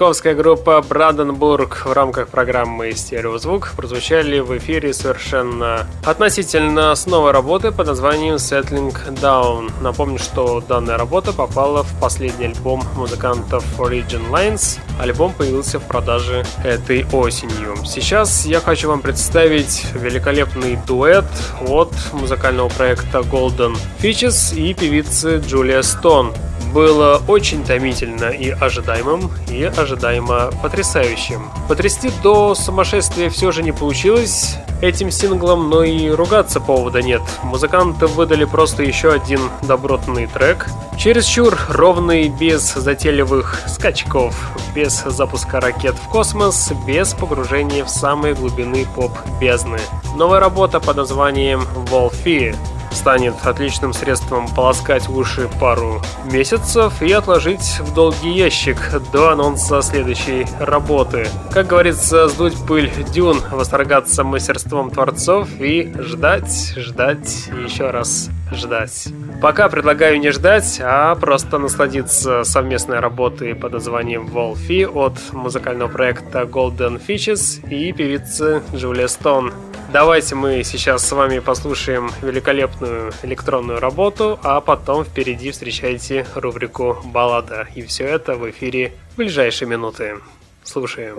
Московская 0.05 0.35
группа 0.35 0.83
Бранденбург 0.87 1.87
в 1.87 1.93
рамках 1.95 2.29
программы 2.29 2.93
«Стереозвук» 2.93 3.73
прозвучали 3.75 4.39
в 4.41 4.55
эфире 4.59 4.93
совершенно 4.93 5.87
относительно 6.05 6.95
с 6.95 7.07
новой 7.07 7.31
работы 7.31 7.73
под 7.73 7.87
названием 7.87 8.35
«Settling 8.35 8.95
Down». 9.23 9.73
Напомню, 9.81 10.19
что 10.19 10.61
данная 10.61 10.99
работа 10.99 11.33
попала 11.33 11.85
в 11.85 12.01
последний 12.01 12.49
альбом 12.49 12.83
музыкантов 12.99 13.65
Origin 13.81 14.31
Lines. 14.31 14.79
Альбом 15.01 15.33
появился 15.33 15.79
в 15.79 15.85
продаже 15.85 16.45
этой 16.63 17.07
осенью. 17.11 17.75
Сейчас 17.87 18.45
я 18.45 18.61
хочу 18.61 18.91
вам 18.91 19.01
представить 19.01 19.87
великолепный 19.95 20.79
дуэт 20.87 21.25
от 21.67 21.91
музыкального 22.13 22.69
проекта 22.69 23.21
Golden 23.21 23.75
Fishes 24.03 24.55
и 24.55 24.75
певицы 24.75 25.39
Джулия 25.39 25.81
Стон 25.81 26.35
было 26.73 27.23
очень 27.29 27.65
томительно 27.65 28.31
и 28.31 28.51
ожидаемым, 28.51 29.31
и 29.49 29.65
ожидаемо 29.65 30.51
потрясающим. 30.63 31.51
Потрясти 31.69 32.11
до 32.23 32.55
сумасшествия 32.55 33.31
все 33.31 33.53
же 33.53 33.63
не 33.63 33.73
получилось 33.73 34.57
этим 34.81 35.11
синглом, 35.11 35.71
но 35.71 35.83
и 35.83 36.11
ругаться 36.11 36.61
повода 36.61 37.03
нет. 37.03 37.23
Музыканты 37.43 38.07
выдали 38.07 38.45
просто 38.45 38.83
еще 38.83 39.13
один 39.13 39.41
добротный 39.63 40.27
трек. 40.27 40.69
Чересчур 40.99 41.59
ровный, 41.69 42.29
без 42.29 42.75
затейливых 42.75 43.63
скачков, 43.67 44.35
без 44.75 45.03
запуска 45.05 45.61
ракет 45.61 45.95
в 45.97 46.09
космос, 46.09 46.73
без 46.87 47.15
погружения 47.15 47.85
в 47.85 47.89
самые 47.89 48.35
глубины 48.35 48.87
поп-бездны. 48.95 49.81
Новая 50.17 50.41
работа 50.41 50.81
под 50.81 50.97
названием 50.97 51.67
Wolfie 51.91 52.55
станет 52.95 53.35
отличным 53.45 53.93
средством 53.93 54.49
полоскать 54.49 55.09
уши 55.09 55.49
пару 55.61 56.01
месяцев 56.25 57.03
и 57.03 57.13
отложить 57.13 57.81
в 57.81 57.95
долгий 57.95 58.33
ящик 58.33 58.79
до 59.13 59.31
анонса 59.31 59.83
следующей 59.83 60.47
работы. 60.59 61.27
Как 61.51 61.67
говорится, 61.67 62.29
сдуть 62.29 62.55
пыль 62.67 62.91
дюн, 63.13 63.41
восторгаться 63.51 64.25
мастерством 64.25 64.91
творцов 64.91 65.49
и 65.61 65.93
ждать, 65.99 66.75
ждать 66.77 67.49
еще 67.65 67.91
раз 67.91 68.31
ждать. 68.57 69.09
Пока 69.41 69.69
предлагаю 69.69 70.19
не 70.19 70.31
ждать, 70.31 70.81
а 70.83 71.15
просто 71.15 71.59
насладиться 71.59 72.45
совместной 72.45 73.01
работой 73.01 73.55
под 73.55 73.73
названием 73.73 74.27
Wolfie 74.27 74.87
от 74.87 75.15
музыкального 75.33 75.89
проекта 75.89 76.43
Golden 76.43 77.01
Fishes 77.05 77.67
и 77.69 77.93
певицы 77.93 78.63
Джулия 78.75 79.09
Стоун. 79.09 79.53
Давайте 79.93 80.35
мы 80.35 80.65
сейчас 80.65 81.07
с 81.07 81.13
вами 81.13 81.39
послушаем 81.39 82.11
великолепную 82.21 83.13
электронную 83.23 83.79
работу, 83.79 84.41
а 84.43 84.61
потом 84.61 85.05
впереди 85.05 85.51
встречайте 85.53 86.27
рубрику 86.35 86.99
«Баллада». 87.05 87.69
И 87.75 87.83
все 87.83 88.05
это 88.05 88.35
в 88.35 88.51
эфире 88.51 88.93
в 89.13 89.19
ближайшие 89.19 89.69
минуты. 89.69 90.17
Слушаем. 90.65 91.15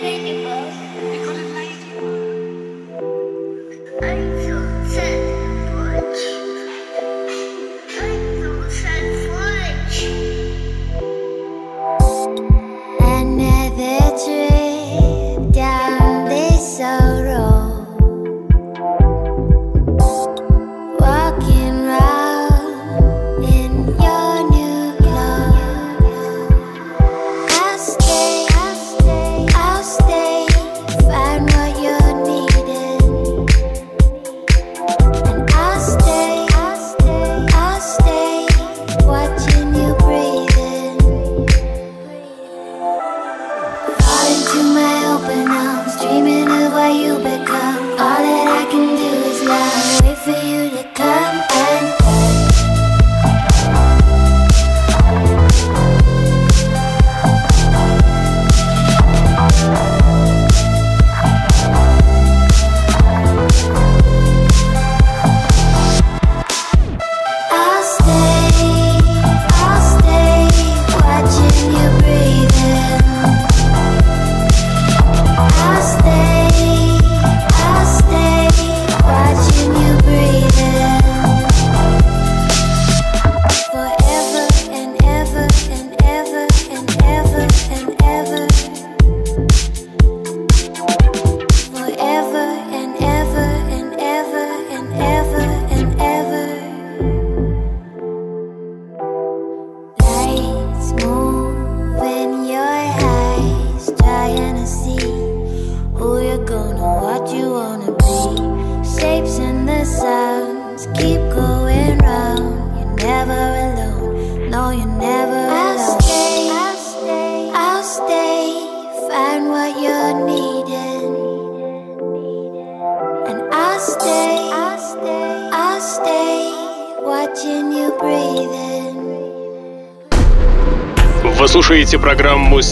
слушаете 0.00 0.47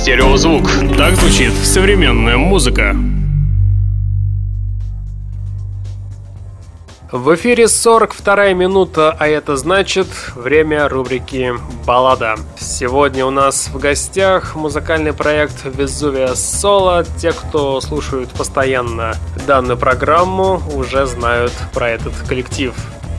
«Стереозвук». 0.07 0.71
Так 0.97 1.17
звучит 1.17 1.53
современная 1.65 2.37
музыка. 2.37 2.95
В 7.11 7.35
эфире 7.35 7.67
42 7.67 8.53
минута, 8.53 9.17
а 9.19 9.27
это 9.27 9.57
значит 9.57 10.07
время 10.37 10.89
рубрики 10.89 11.55
«Баллада». 11.85 12.37
Сегодня 12.57 13.27
у 13.27 13.31
нас 13.31 13.67
в 13.67 13.81
гостях 13.81 14.55
музыкальный 14.55 15.13
проект 15.13 15.65
«Везувия 15.65 16.35
Соло». 16.35 17.05
Те, 17.21 17.33
кто 17.33 17.81
слушают 17.81 18.31
постоянно 18.31 19.17
данную 19.49 19.77
программу, 19.77 20.63
уже 20.73 21.07
знают 21.07 21.53
про 21.75 21.91
этот 21.91 22.13
коллектив. 22.29 22.75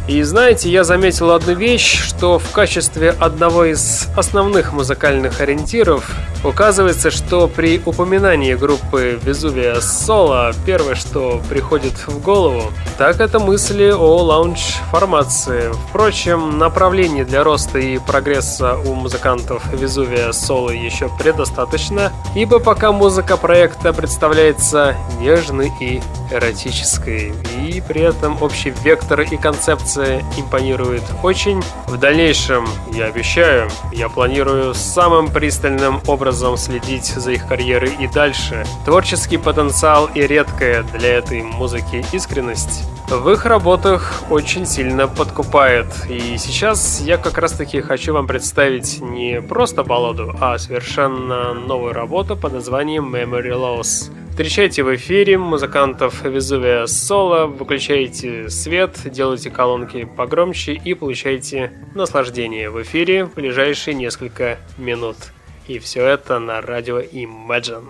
И 0.07 0.23
знаете, 0.23 0.69
я 0.69 0.85
заметил 0.85 1.31
одну 1.31 1.53
вещь, 1.53 2.01
что 2.01 2.39
в 2.39 2.51
качестве 2.51 3.09
одного 3.09 3.65
из 3.65 4.07
основных 4.15 4.71
музыкальных 4.71 5.41
ориентиров 5.41 6.09
указывается, 6.45 7.11
что 7.11 7.49
при 7.49 7.81
упоминании 7.85 8.53
группы 8.53 9.19
Везувия 9.21 9.81
Соло 9.81 10.53
первое, 10.65 10.95
что 10.95 11.41
приходит 11.49 12.07
в 12.07 12.21
голову, 12.21 12.71
так 12.97 13.19
это 13.19 13.39
мысли 13.39 13.91
о 13.91 14.23
лаунж-формации. 14.23 15.73
Впрочем, 15.89 16.57
направлений 16.57 17.25
для 17.25 17.43
роста 17.43 17.77
и 17.77 17.97
прогресса 17.97 18.77
у 18.77 18.93
музыкантов 18.93 19.61
Везувия 19.73 20.31
Соло 20.31 20.69
еще 20.69 21.09
предостаточно, 21.19 22.13
ибо 22.33 22.59
пока 22.59 22.93
музыка 22.93 23.35
проекта 23.35 23.91
представляется 23.91 24.95
нежной 25.19 25.69
и 25.81 26.01
эротической. 26.31 27.33
И 27.59 27.81
при 27.85 28.01
этом 28.01 28.41
общий 28.41 28.73
вектор 28.83 29.21
и 29.21 29.35
концепция 29.35 29.96
импонирует 30.37 31.03
очень. 31.23 31.61
В 31.87 31.97
дальнейшем, 31.97 32.67
я 32.93 33.05
обещаю, 33.05 33.69
я 33.91 34.09
планирую 34.09 34.73
самым 34.73 35.29
пристальным 35.29 36.01
образом 36.07 36.57
следить 36.57 37.05
за 37.05 37.31
их 37.31 37.47
карьерой 37.47 37.95
и 37.99 38.07
дальше. 38.07 38.65
Творческий 38.85 39.37
потенциал 39.37 40.09
и 40.13 40.21
редкая 40.21 40.83
для 40.83 41.13
этой 41.13 41.41
музыки 41.41 42.05
искренность 42.11 42.83
в 43.09 43.29
их 43.29 43.45
работах 43.45 44.23
очень 44.29 44.65
сильно 44.65 45.07
подкупает. 45.07 45.87
И 46.09 46.37
сейчас 46.37 46.99
я 46.99 47.17
как 47.17 47.37
раз 47.37 47.53
таки 47.53 47.79
хочу 47.79 48.13
вам 48.13 48.27
представить 48.27 48.99
не 48.99 49.41
просто 49.41 49.83
балладу, 49.83 50.35
а 50.41 50.57
совершенно 50.57 51.53
новую 51.53 51.93
работу 51.93 52.35
под 52.35 52.53
названием 52.53 53.15
Memory 53.15 53.53
Loss. 53.53 54.11
Встречайте 54.37 54.83
в 54.83 54.95
эфире 54.95 55.39
музыкантов 55.39 56.23
Везувия 56.23 56.85
Соло, 56.85 57.47
выключайте 57.47 58.51
свет, 58.51 58.95
делайте 59.05 59.49
колонки 59.49 60.03
погромче 60.03 60.73
и 60.73 60.93
получайте 60.93 61.71
наслаждение 61.95 62.69
в 62.69 62.79
эфире 62.83 63.25
в 63.25 63.33
ближайшие 63.33 63.95
несколько 63.95 64.59
минут. 64.77 65.17
И 65.67 65.79
все 65.79 66.05
это 66.05 66.37
на 66.37 66.61
радио 66.61 66.99
Imagine. 66.99 67.87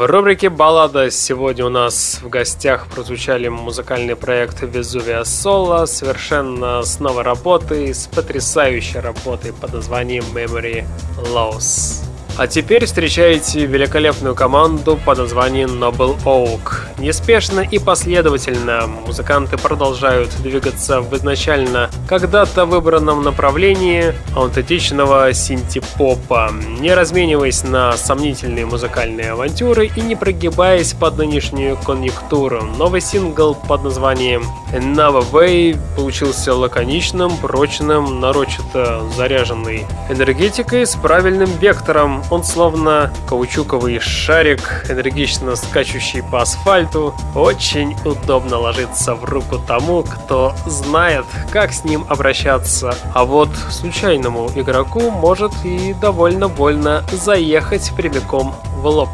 Рубрике 0.00 0.48
«Баллада» 0.48 1.10
сегодня 1.10 1.66
у 1.66 1.68
нас 1.68 2.20
в 2.22 2.28
гостях 2.30 2.86
прозвучали 2.86 3.48
музыкальный 3.48 4.16
проект 4.16 4.62
«Везувия 4.62 5.22
Соло» 5.24 5.84
совершенно 5.84 6.82
с 6.82 6.98
новой 6.98 7.24
работой, 7.24 7.92
с 7.92 8.06
потрясающей 8.06 9.00
работой 9.00 9.52
под 9.52 9.74
названием 9.74 10.24
«Memory 10.32 10.86
Loss». 11.34 12.11
А 12.38 12.46
теперь 12.46 12.86
встречаете 12.86 13.66
великолепную 13.66 14.34
команду 14.34 14.98
под 15.04 15.18
названием 15.18 15.70
Noble 15.70 16.16
Oak. 16.24 16.98
Неспешно 16.98 17.60
и 17.60 17.78
последовательно 17.78 18.86
музыканты 18.86 19.58
продолжают 19.58 20.30
двигаться 20.42 21.00
в 21.02 21.14
изначально 21.16 21.90
когда-то 22.08 22.64
выбранном 22.64 23.22
направлении 23.22 24.14
аутентичного 24.34 25.32
синтепопа, 25.34 26.50
не 26.80 26.94
размениваясь 26.94 27.64
на 27.64 27.92
сомнительные 27.92 28.64
музыкальные 28.64 29.32
авантюры 29.32 29.90
и 29.94 30.00
не 30.00 30.16
прогибаясь 30.16 30.94
под 30.94 31.18
нынешнюю 31.18 31.76
конъюнктуру. 31.76 32.62
Новый 32.78 33.02
сингл 33.02 33.54
под 33.54 33.84
названием 33.84 34.44
Another 34.72 35.24
Way 35.32 35.78
получился 35.96 36.54
лаконичным, 36.54 37.36
прочным, 37.36 38.20
нарочито 38.20 39.02
заряженный 39.16 39.86
энергетикой 40.08 40.86
с 40.86 40.94
правильным 40.96 41.50
вектором. 41.58 42.21
Он 42.30 42.44
словно 42.44 43.12
каучуковый 43.28 44.00
шарик, 44.00 44.86
энергично 44.88 45.56
скачущий 45.56 46.22
по 46.22 46.42
асфальту, 46.42 47.14
очень 47.34 47.96
удобно 48.04 48.58
ложится 48.58 49.14
в 49.14 49.24
руку 49.24 49.58
тому, 49.58 50.02
кто 50.02 50.54
знает, 50.66 51.26
как 51.50 51.72
с 51.72 51.84
ним 51.84 52.04
обращаться. 52.08 52.94
А 53.14 53.24
вот 53.24 53.50
случайному 53.70 54.50
игроку 54.54 55.10
может 55.10 55.52
и 55.64 55.94
довольно 55.94 56.48
больно 56.48 57.04
заехать 57.12 57.92
прямиком 57.96 58.54
в 58.76 58.86
лоб. 58.86 59.10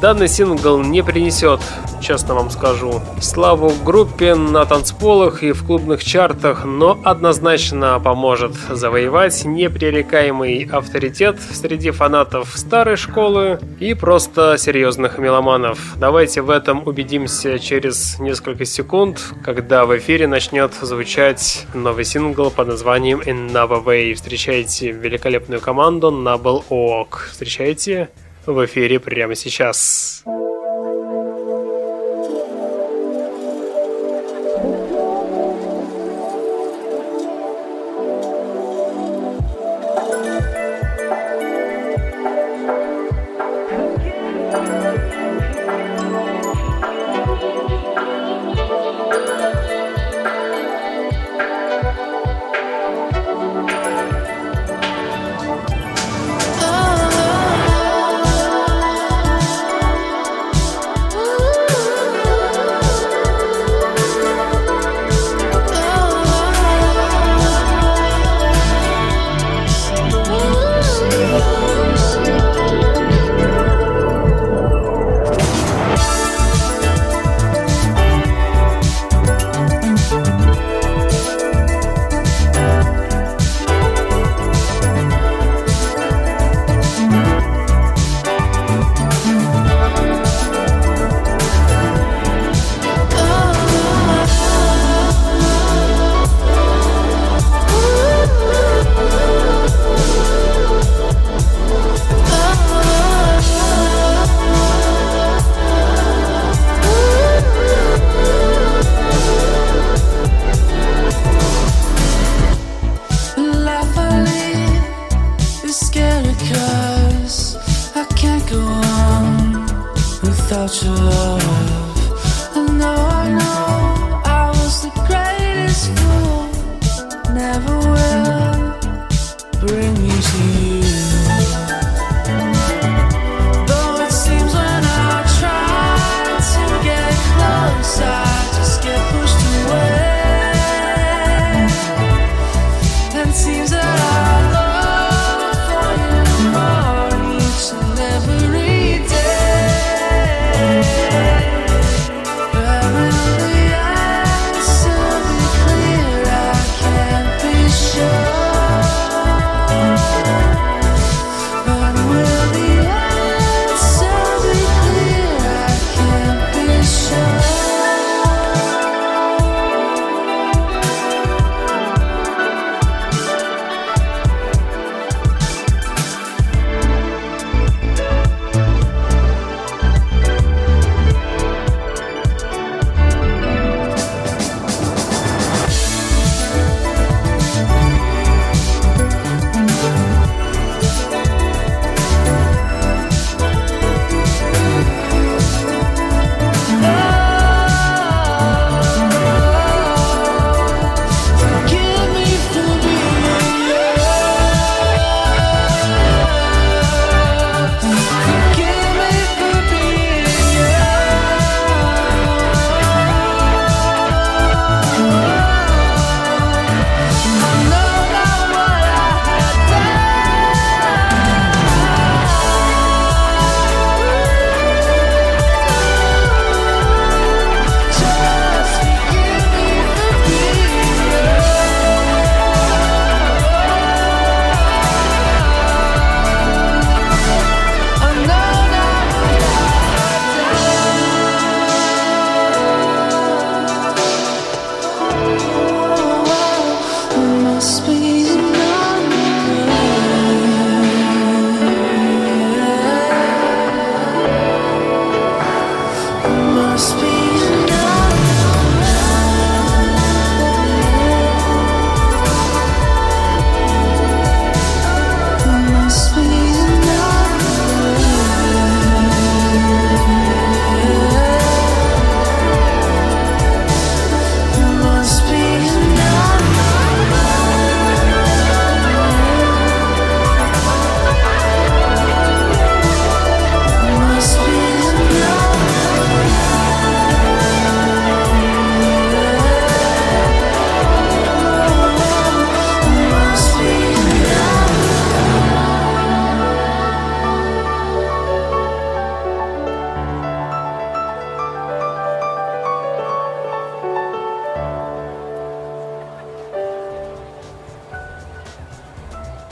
Данный 0.00 0.28
сингл 0.28 0.78
не 0.78 1.02
принесет, 1.02 1.60
честно 2.00 2.34
вам 2.34 2.50
скажу, 2.50 3.02
славу 3.20 3.72
группе 3.84 4.36
на 4.36 4.64
танцполах 4.64 5.42
и 5.42 5.50
в 5.50 5.66
клубных 5.66 6.04
чартах, 6.04 6.64
но 6.64 7.00
однозначно 7.02 7.98
поможет 7.98 8.52
завоевать 8.70 9.44
непререкаемый 9.44 10.68
авторитет 10.70 11.40
среди 11.40 11.90
фанатов 11.90 12.52
старой 12.54 12.94
школы 12.94 13.58
и 13.80 13.94
просто 13.94 14.56
серьезных 14.56 15.18
меломанов. 15.18 15.80
Давайте 15.96 16.42
в 16.42 16.50
этом 16.50 16.86
убедимся 16.86 17.58
через 17.58 18.20
несколько 18.20 18.64
секунд, 18.64 19.20
когда 19.44 19.84
в 19.84 19.98
эфире 19.98 20.28
начнет 20.28 20.74
звучать 20.74 21.66
новый 21.74 22.04
сингл 22.04 22.52
под 22.52 22.68
названием 22.68 23.18
Another 23.18 23.82
Way. 23.82 24.14
Встречайте 24.14 24.92
великолепную 24.92 25.60
команду 25.60 26.12
Nubble 26.12 26.62
Oak. 26.70 27.30
Встречайте 27.32 28.10
в 28.52 28.64
эфире 28.64 28.98
прямо 28.98 29.34
сейчас. 29.34 30.22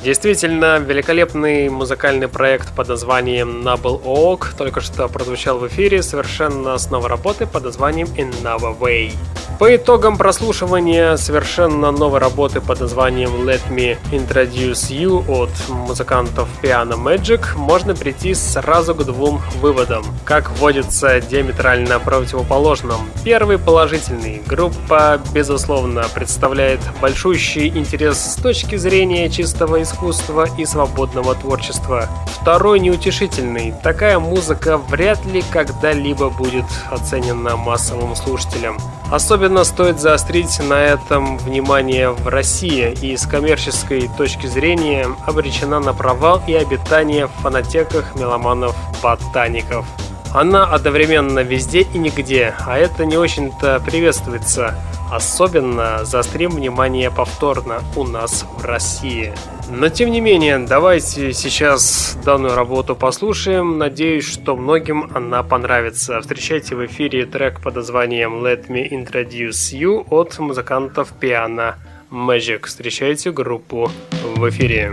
Действительно, 0.06 0.78
великолепный 0.78 1.68
музыкальный 1.68 2.28
проект 2.28 2.72
под 2.76 2.86
названием 2.86 3.66
Nubble 3.66 4.00
Oak 4.04 4.56
только 4.56 4.80
что 4.80 5.08
прозвучал 5.08 5.58
в 5.58 5.66
эфире 5.66 6.00
совершенно 6.00 6.78
с 6.78 6.92
новой 6.92 7.08
работы 7.08 7.44
под 7.44 7.64
названием 7.64 8.06
Another 8.16 8.78
Way. 8.78 9.10
По 9.58 9.74
итогам 9.74 10.18
прослушивания 10.18 11.16
совершенно 11.16 11.90
новой 11.90 12.20
работы 12.20 12.60
под 12.60 12.80
названием 12.80 13.30
Let 13.48 13.62
Me 13.70 13.96
Introduce 14.12 14.90
You 14.90 15.24
от 15.28 15.50
музыкантов 15.70 16.46
Piano 16.62 17.02
Magic 17.02 17.56
можно 17.56 17.94
прийти 17.94 18.34
сразу 18.34 18.94
к 18.94 19.02
двум 19.04 19.40
выводам. 19.62 20.04
Как 20.26 20.50
вводится 20.50 21.22
диаметрально 21.22 21.98
противоположным. 21.98 22.98
Первый 23.24 23.56
положительный. 23.56 24.42
Группа, 24.46 25.18
безусловно, 25.32 26.04
представляет 26.14 26.80
большущий 27.00 27.68
интерес 27.68 28.18
с 28.18 28.34
точки 28.34 28.76
зрения 28.76 29.30
чистого 29.30 29.80
искусства 29.80 30.48
и 30.58 30.66
свободного 30.66 31.34
творчества. 31.34 32.10
Второй 32.42 32.78
неутешительный. 32.78 33.72
Такая 33.82 34.18
музыка 34.18 34.76
вряд 34.76 35.24
ли 35.24 35.42
когда-либо 35.50 36.28
будет 36.28 36.66
оценена 36.90 37.56
массовым 37.56 38.14
слушателем. 38.14 38.76
Особенно 39.10 39.62
стоит 39.62 40.00
заострить 40.00 40.58
на 40.58 40.82
этом 40.82 41.38
внимание 41.38 42.10
в 42.10 42.26
России 42.26 42.92
и 43.00 43.16
с 43.16 43.24
коммерческой 43.26 44.10
точки 44.18 44.46
зрения 44.46 45.06
обречена 45.24 45.78
на 45.78 45.94
провал 45.94 46.42
и 46.48 46.54
обитание 46.54 47.28
в 47.28 47.30
фонотеках 47.42 48.16
меломанов-ботаников. 48.16 49.86
Она 50.34 50.64
одновременно 50.64 51.38
везде 51.40 51.82
и 51.82 51.98
нигде, 51.98 52.54
а 52.66 52.76
это 52.76 53.06
не 53.06 53.16
очень-то 53.16 53.80
приветствуется. 53.86 54.74
Особенно 55.10 56.04
заострим 56.04 56.50
внимание 56.50 57.10
повторно 57.10 57.82
у 57.94 58.04
нас 58.04 58.44
в 58.56 58.64
России. 58.64 59.32
Но 59.70 59.88
тем 59.88 60.10
не 60.10 60.20
менее, 60.20 60.58
давайте 60.58 61.32
сейчас 61.32 62.18
данную 62.24 62.54
работу 62.54 62.94
послушаем. 62.94 63.78
Надеюсь, 63.78 64.24
что 64.24 64.56
многим 64.56 65.10
она 65.14 65.42
понравится. 65.42 66.20
Встречайте 66.20 66.76
в 66.76 66.84
эфире 66.86 67.26
трек 67.26 67.60
под 67.60 67.76
названием 67.76 68.44
Let 68.44 68.68
Me 68.68 68.88
Introduce 68.88 69.72
You 69.72 70.06
от 70.10 70.38
музыкантов 70.38 71.12
Piano 71.20 71.74
Magic. 72.10 72.66
Встречайте 72.66 73.32
группу 73.32 73.90
в 74.36 74.48
эфире. 74.48 74.92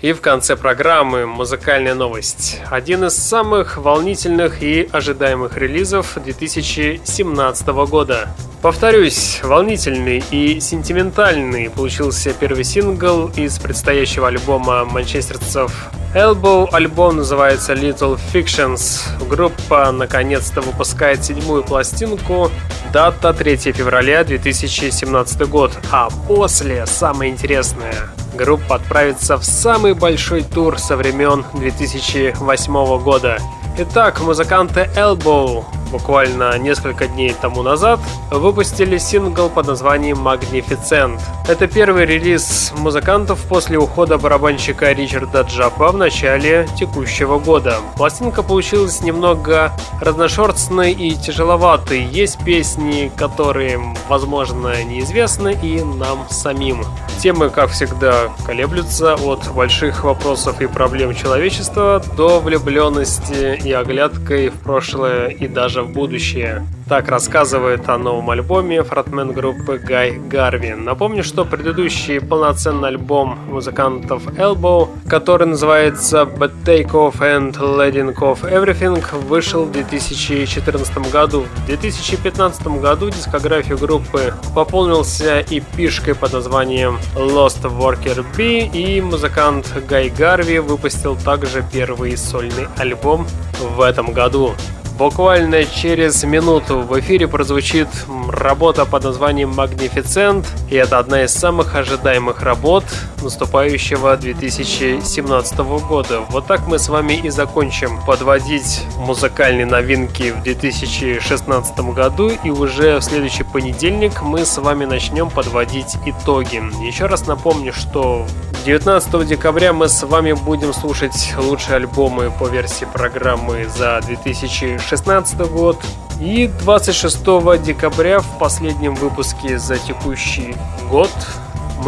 И 0.00 0.12
в 0.12 0.20
конце 0.20 0.54
программы 0.54 1.26
музыкальная 1.26 1.94
новость. 1.94 2.60
Один 2.70 3.04
из 3.04 3.14
самых 3.14 3.78
волнительных 3.78 4.62
и 4.62 4.88
ожидаемых 4.92 5.56
релизов 5.56 6.16
2017 6.22 7.66
года. 7.66 8.28
Повторюсь, 8.62 9.40
волнительный 9.42 10.22
и 10.30 10.60
сентиментальный 10.60 11.68
получился 11.68 12.32
первый 12.32 12.62
сингл 12.62 13.28
из 13.36 13.58
предстоящего 13.58 14.28
альбома 14.28 14.84
манчестерцев 14.84 15.90
Elbow. 16.14 16.68
Альбом 16.72 17.16
называется 17.16 17.72
Little 17.72 18.18
Fictions. 18.32 19.00
Группа 19.28 19.90
наконец-то 19.90 20.60
выпускает 20.60 21.24
седьмую 21.24 21.64
пластинку. 21.64 22.50
Дата 22.92 23.32
3 23.32 23.56
февраля 23.72 24.22
2017 24.22 25.48
год. 25.48 25.76
А 25.90 26.08
после, 26.26 26.86
самое 26.86 27.32
интересное, 27.32 28.10
группа 28.38 28.76
отправится 28.76 29.36
в 29.36 29.44
самый 29.44 29.94
большой 29.94 30.42
тур 30.42 30.78
со 30.78 30.96
времен 30.96 31.44
2008 31.54 33.02
года. 33.02 33.38
Итак, 33.76 34.20
музыканты 34.20 34.88
Elbow 34.96 35.64
буквально 35.90 36.56
несколько 36.58 37.06
дней 37.06 37.34
тому 37.40 37.62
назад 37.62 38.00
выпустили 38.30 38.98
сингл 38.98 39.48
под 39.48 39.66
названием 39.66 40.26
Magnificent. 40.26 41.20
Это 41.48 41.66
первый 41.66 42.06
релиз 42.06 42.72
музыкантов 42.76 43.40
после 43.48 43.78
ухода 43.78 44.18
барабанщика 44.18 44.92
Ричарда 44.92 45.42
Джапа 45.42 45.92
в 45.92 45.96
начале 45.96 46.68
текущего 46.78 47.38
года. 47.38 47.76
Пластинка 47.96 48.42
получилась 48.42 49.00
немного 49.00 49.72
разношерстной 50.00 50.92
и 50.92 51.14
тяжеловатой. 51.14 52.02
Есть 52.04 52.44
песни, 52.44 53.10
которые, 53.16 53.80
возможно, 54.08 54.82
неизвестны 54.84 55.58
и 55.62 55.82
нам 55.82 56.26
самим. 56.30 56.84
Темы, 57.20 57.50
как 57.50 57.70
всегда, 57.70 58.28
колеблются 58.46 59.14
от 59.14 59.48
больших 59.52 60.04
вопросов 60.04 60.60
и 60.60 60.66
проблем 60.68 61.14
человечества 61.14 62.00
до 62.16 62.38
влюбленности 62.38 63.60
и 63.64 63.72
оглядкой 63.72 64.50
в 64.50 64.60
прошлое 64.60 65.28
и 65.28 65.48
даже 65.48 65.77
в 65.82 65.92
будущее. 65.92 66.66
Так 66.88 67.08
рассказывает 67.08 67.86
о 67.90 67.98
новом 67.98 68.30
альбоме 68.30 68.82
фронтмен 68.82 69.32
группы 69.32 69.78
Гай 69.78 70.12
Гарви. 70.12 70.72
Напомню, 70.72 71.22
что 71.22 71.44
предыдущий 71.44 72.18
полноценный 72.18 72.88
альбом 72.88 73.38
музыкантов 73.46 74.26
Elbow, 74.38 74.88
который 75.06 75.46
называется 75.46 76.22
But 76.22 76.52
Take 76.64 76.92
Off 76.92 77.18
and 77.18 77.54
Letting 77.58 78.14
Off 78.16 78.40
Everything, 78.42 79.04
вышел 79.26 79.64
в 79.64 79.72
2014 79.72 81.10
году. 81.10 81.44
В 81.56 81.66
2015 81.66 82.66
году 82.80 83.10
дискографию 83.10 83.76
группы 83.76 84.32
пополнился 84.54 85.40
и 85.40 85.60
пишкой 85.60 86.14
под 86.14 86.32
названием 86.32 86.98
Lost 87.14 87.62
Worker 87.64 88.24
B, 88.36 88.66
и 88.72 89.00
музыкант 89.02 89.70
Гай 89.86 90.08
Гарви 90.08 90.58
выпустил 90.58 91.16
также 91.16 91.62
первый 91.70 92.16
сольный 92.16 92.66
альбом 92.78 93.26
в 93.60 93.82
этом 93.82 94.12
году. 94.12 94.54
Буквально 94.98 95.64
через 95.64 96.24
минуту 96.24 96.80
в 96.80 96.98
эфире 96.98 97.28
прозвучит 97.28 97.86
работа 98.28 98.84
под 98.84 99.04
названием 99.04 99.52
«Magnificent», 99.52 100.44
и 100.68 100.74
это 100.74 100.98
одна 100.98 101.22
из 101.22 101.32
самых 101.32 101.76
ожидаемых 101.76 102.42
работ 102.42 102.82
наступающего 103.22 104.16
2017 104.16 105.58
года. 105.88 106.20
Вот 106.30 106.46
так 106.46 106.66
мы 106.66 106.78
с 106.78 106.88
вами 106.88 107.14
и 107.14 107.30
закончим 107.30 108.00
подводить 108.04 108.82
музыкальные 108.98 109.66
новинки 109.66 110.32
в 110.32 110.42
2016 110.42 111.78
году, 111.94 112.30
и 112.44 112.50
уже 112.50 112.98
в 112.98 113.02
следующий 113.02 113.44
понедельник 113.44 114.22
мы 114.22 114.44
с 114.44 114.58
вами 114.58 114.84
начнем 114.84 115.30
подводить 115.30 115.96
итоги. 116.06 116.62
Еще 116.84 117.06
раз 117.06 117.26
напомню, 117.26 117.72
что 117.72 118.26
19 118.64 119.26
декабря 119.26 119.72
мы 119.72 119.88
с 119.88 120.02
вами 120.02 120.32
будем 120.32 120.74
слушать 120.74 121.34
лучшие 121.38 121.76
альбомы 121.76 122.30
по 122.30 122.48
версии 122.48 122.84
программы 122.84 123.66
за 123.66 124.00
2016 124.06 125.38
год. 125.50 125.78
И 126.20 126.50
26 126.62 127.62
декабря 127.62 128.18
в 128.18 128.38
последнем 128.38 128.94
выпуске 128.96 129.58
за 129.58 129.78
текущий 129.78 130.56
год 130.90 131.10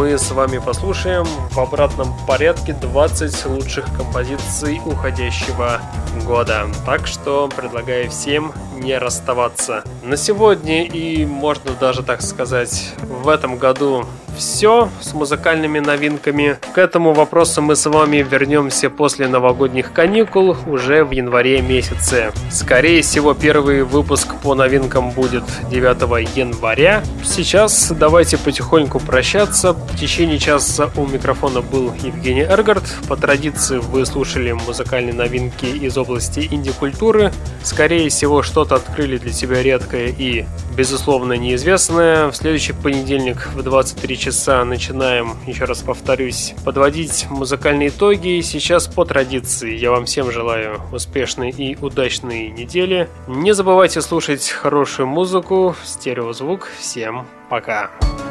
мы 0.01 0.17
с 0.17 0.31
вами 0.31 0.57
послушаем 0.57 1.25
в 1.51 1.59
обратном 1.59 2.11
порядке 2.25 2.73
20 2.73 3.45
лучших 3.45 3.85
композиций 3.95 4.81
уходящего 4.83 5.79
года. 6.25 6.65
Так 6.87 7.05
что 7.05 7.47
предлагаю 7.55 8.09
всем 8.09 8.51
не 8.73 8.97
расставаться. 8.97 9.83
На 10.01 10.17
сегодня 10.17 10.85
и 10.85 11.23
можно 11.23 11.73
даже 11.73 12.01
так 12.01 12.23
сказать 12.23 12.95
в 13.03 13.29
этом 13.29 13.59
году 13.59 14.07
все 14.41 14.89
с 15.01 15.13
музыкальными 15.13 15.77
новинками. 15.79 16.57
К 16.73 16.79
этому 16.79 17.13
вопросу 17.13 17.61
мы 17.61 17.75
с 17.75 17.85
вами 17.87 18.25
вернемся 18.27 18.89
после 18.89 19.27
новогодних 19.27 19.93
каникул 19.93 20.57
уже 20.65 21.05
в 21.05 21.11
январе 21.11 21.61
месяце. 21.61 22.31
Скорее 22.49 23.03
всего, 23.03 23.35
первый 23.35 23.83
выпуск 23.83 24.33
по 24.41 24.55
новинкам 24.55 25.11
будет 25.11 25.43
9 25.69 26.35
января. 26.35 27.03
Сейчас 27.23 27.91
давайте 27.91 28.39
потихоньку 28.39 28.99
прощаться. 28.99 29.73
В 29.73 29.95
течение 29.95 30.39
часа 30.39 30.89
у 30.95 31.05
микрофона 31.05 31.61
был 31.61 31.93
Евгений 32.01 32.41
Эргард. 32.41 32.83
По 33.07 33.15
традиции 33.15 33.77
вы 33.77 34.05
слушали 34.07 34.53
музыкальные 34.53 35.13
новинки 35.13 35.65
из 35.65 35.97
области 35.97 36.47
инди-культуры. 36.51 37.31
Скорее 37.61 38.09
всего, 38.09 38.41
что-то 38.41 38.75
открыли 38.75 39.17
для 39.17 39.31
себя 39.31 39.61
редкое 39.61 40.07
и, 40.07 40.45
безусловно, 40.81 41.33
неизвестное. 41.33 42.31
В 42.31 42.35
следующий 42.35 42.73
понедельник 42.73 43.49
в 43.53 43.61
23 43.61 44.17
часа 44.17 44.65
начинаем, 44.65 45.37
еще 45.45 45.65
раз 45.65 45.83
повторюсь, 45.83 46.55
подводить 46.65 47.27
музыкальные 47.29 47.89
итоги. 47.89 48.41
Сейчас 48.41 48.87
по 48.87 49.05
традиции 49.05 49.77
я 49.77 49.91
вам 49.91 50.05
всем 50.05 50.31
желаю 50.31 50.81
успешной 50.91 51.51
и 51.51 51.77
удачной 51.79 52.49
недели. 52.49 53.07
Не 53.27 53.53
забывайте 53.53 54.01
слушать 54.01 54.49
хорошую 54.49 55.05
музыку, 55.05 55.75
стереозвук. 55.83 56.67
Всем 56.79 57.27
пока! 57.47 57.91
bottle 58.01 58.30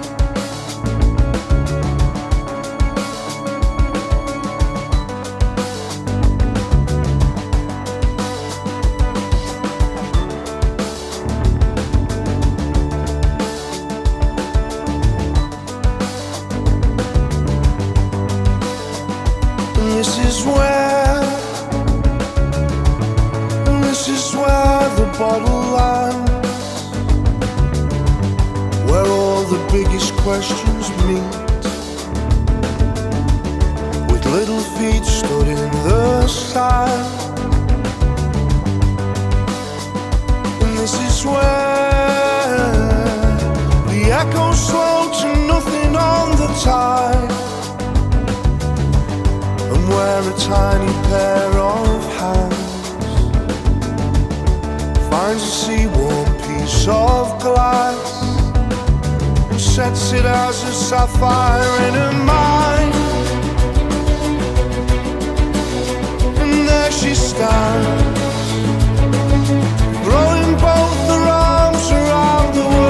questions 30.40 30.88
meet. 31.04 31.36
With 34.10 34.24
little 34.24 34.62
feet 34.76 35.04
stood 35.04 35.48
in 35.48 35.70
the 35.88 36.26
sand 36.28 37.04
And 40.62 40.78
this 40.78 40.94
is 41.08 41.26
where 41.26 42.22
The 43.90 44.02
echoes 44.20 44.58
slow 44.68 45.12
to 45.20 45.28
nothing 45.52 45.94
on 45.94 46.30
the 46.40 46.48
tide. 46.64 47.32
And 49.72 49.82
where 49.92 50.22
a 50.32 50.36
tiny 50.38 50.92
pair 51.08 51.52
of 51.76 52.00
hands 52.18 53.12
finds 55.10 55.42
a 55.42 55.52
sea-warm 55.60 56.28
piece 56.46 56.88
of 56.88 57.38
glass 57.42 58.09
sets 59.80 60.12
it 60.12 60.26
as 60.26 60.62
a 60.62 60.72
sapphire 60.72 61.74
in 61.88 61.94
her 61.94 62.12
mind. 62.12 62.94
And 66.42 66.68
there 66.68 66.92
she 66.92 67.14
stands, 67.14 68.50
throwing 70.04 70.52
both 70.66 71.00
her 71.12 71.24
arms 71.28 71.90
around 71.92 72.54
the 72.58 72.66
world. 72.68 72.89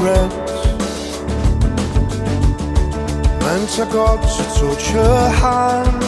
Cigarettes. 0.00 0.60
Meant 3.44 3.78
I 3.78 3.84
got 3.92 4.20
to 4.22 4.42
touch 4.58 4.86
her 4.90 5.28
hand, 5.42 6.02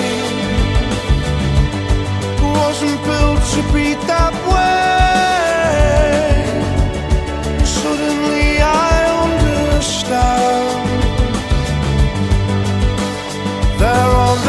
Wasn't 2.59 2.99
built 3.05 3.41
to 3.53 3.61
beat 3.73 4.01
that 4.07 4.28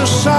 the 0.00 0.06
sun. 0.06 0.29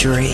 drink. 0.00 0.29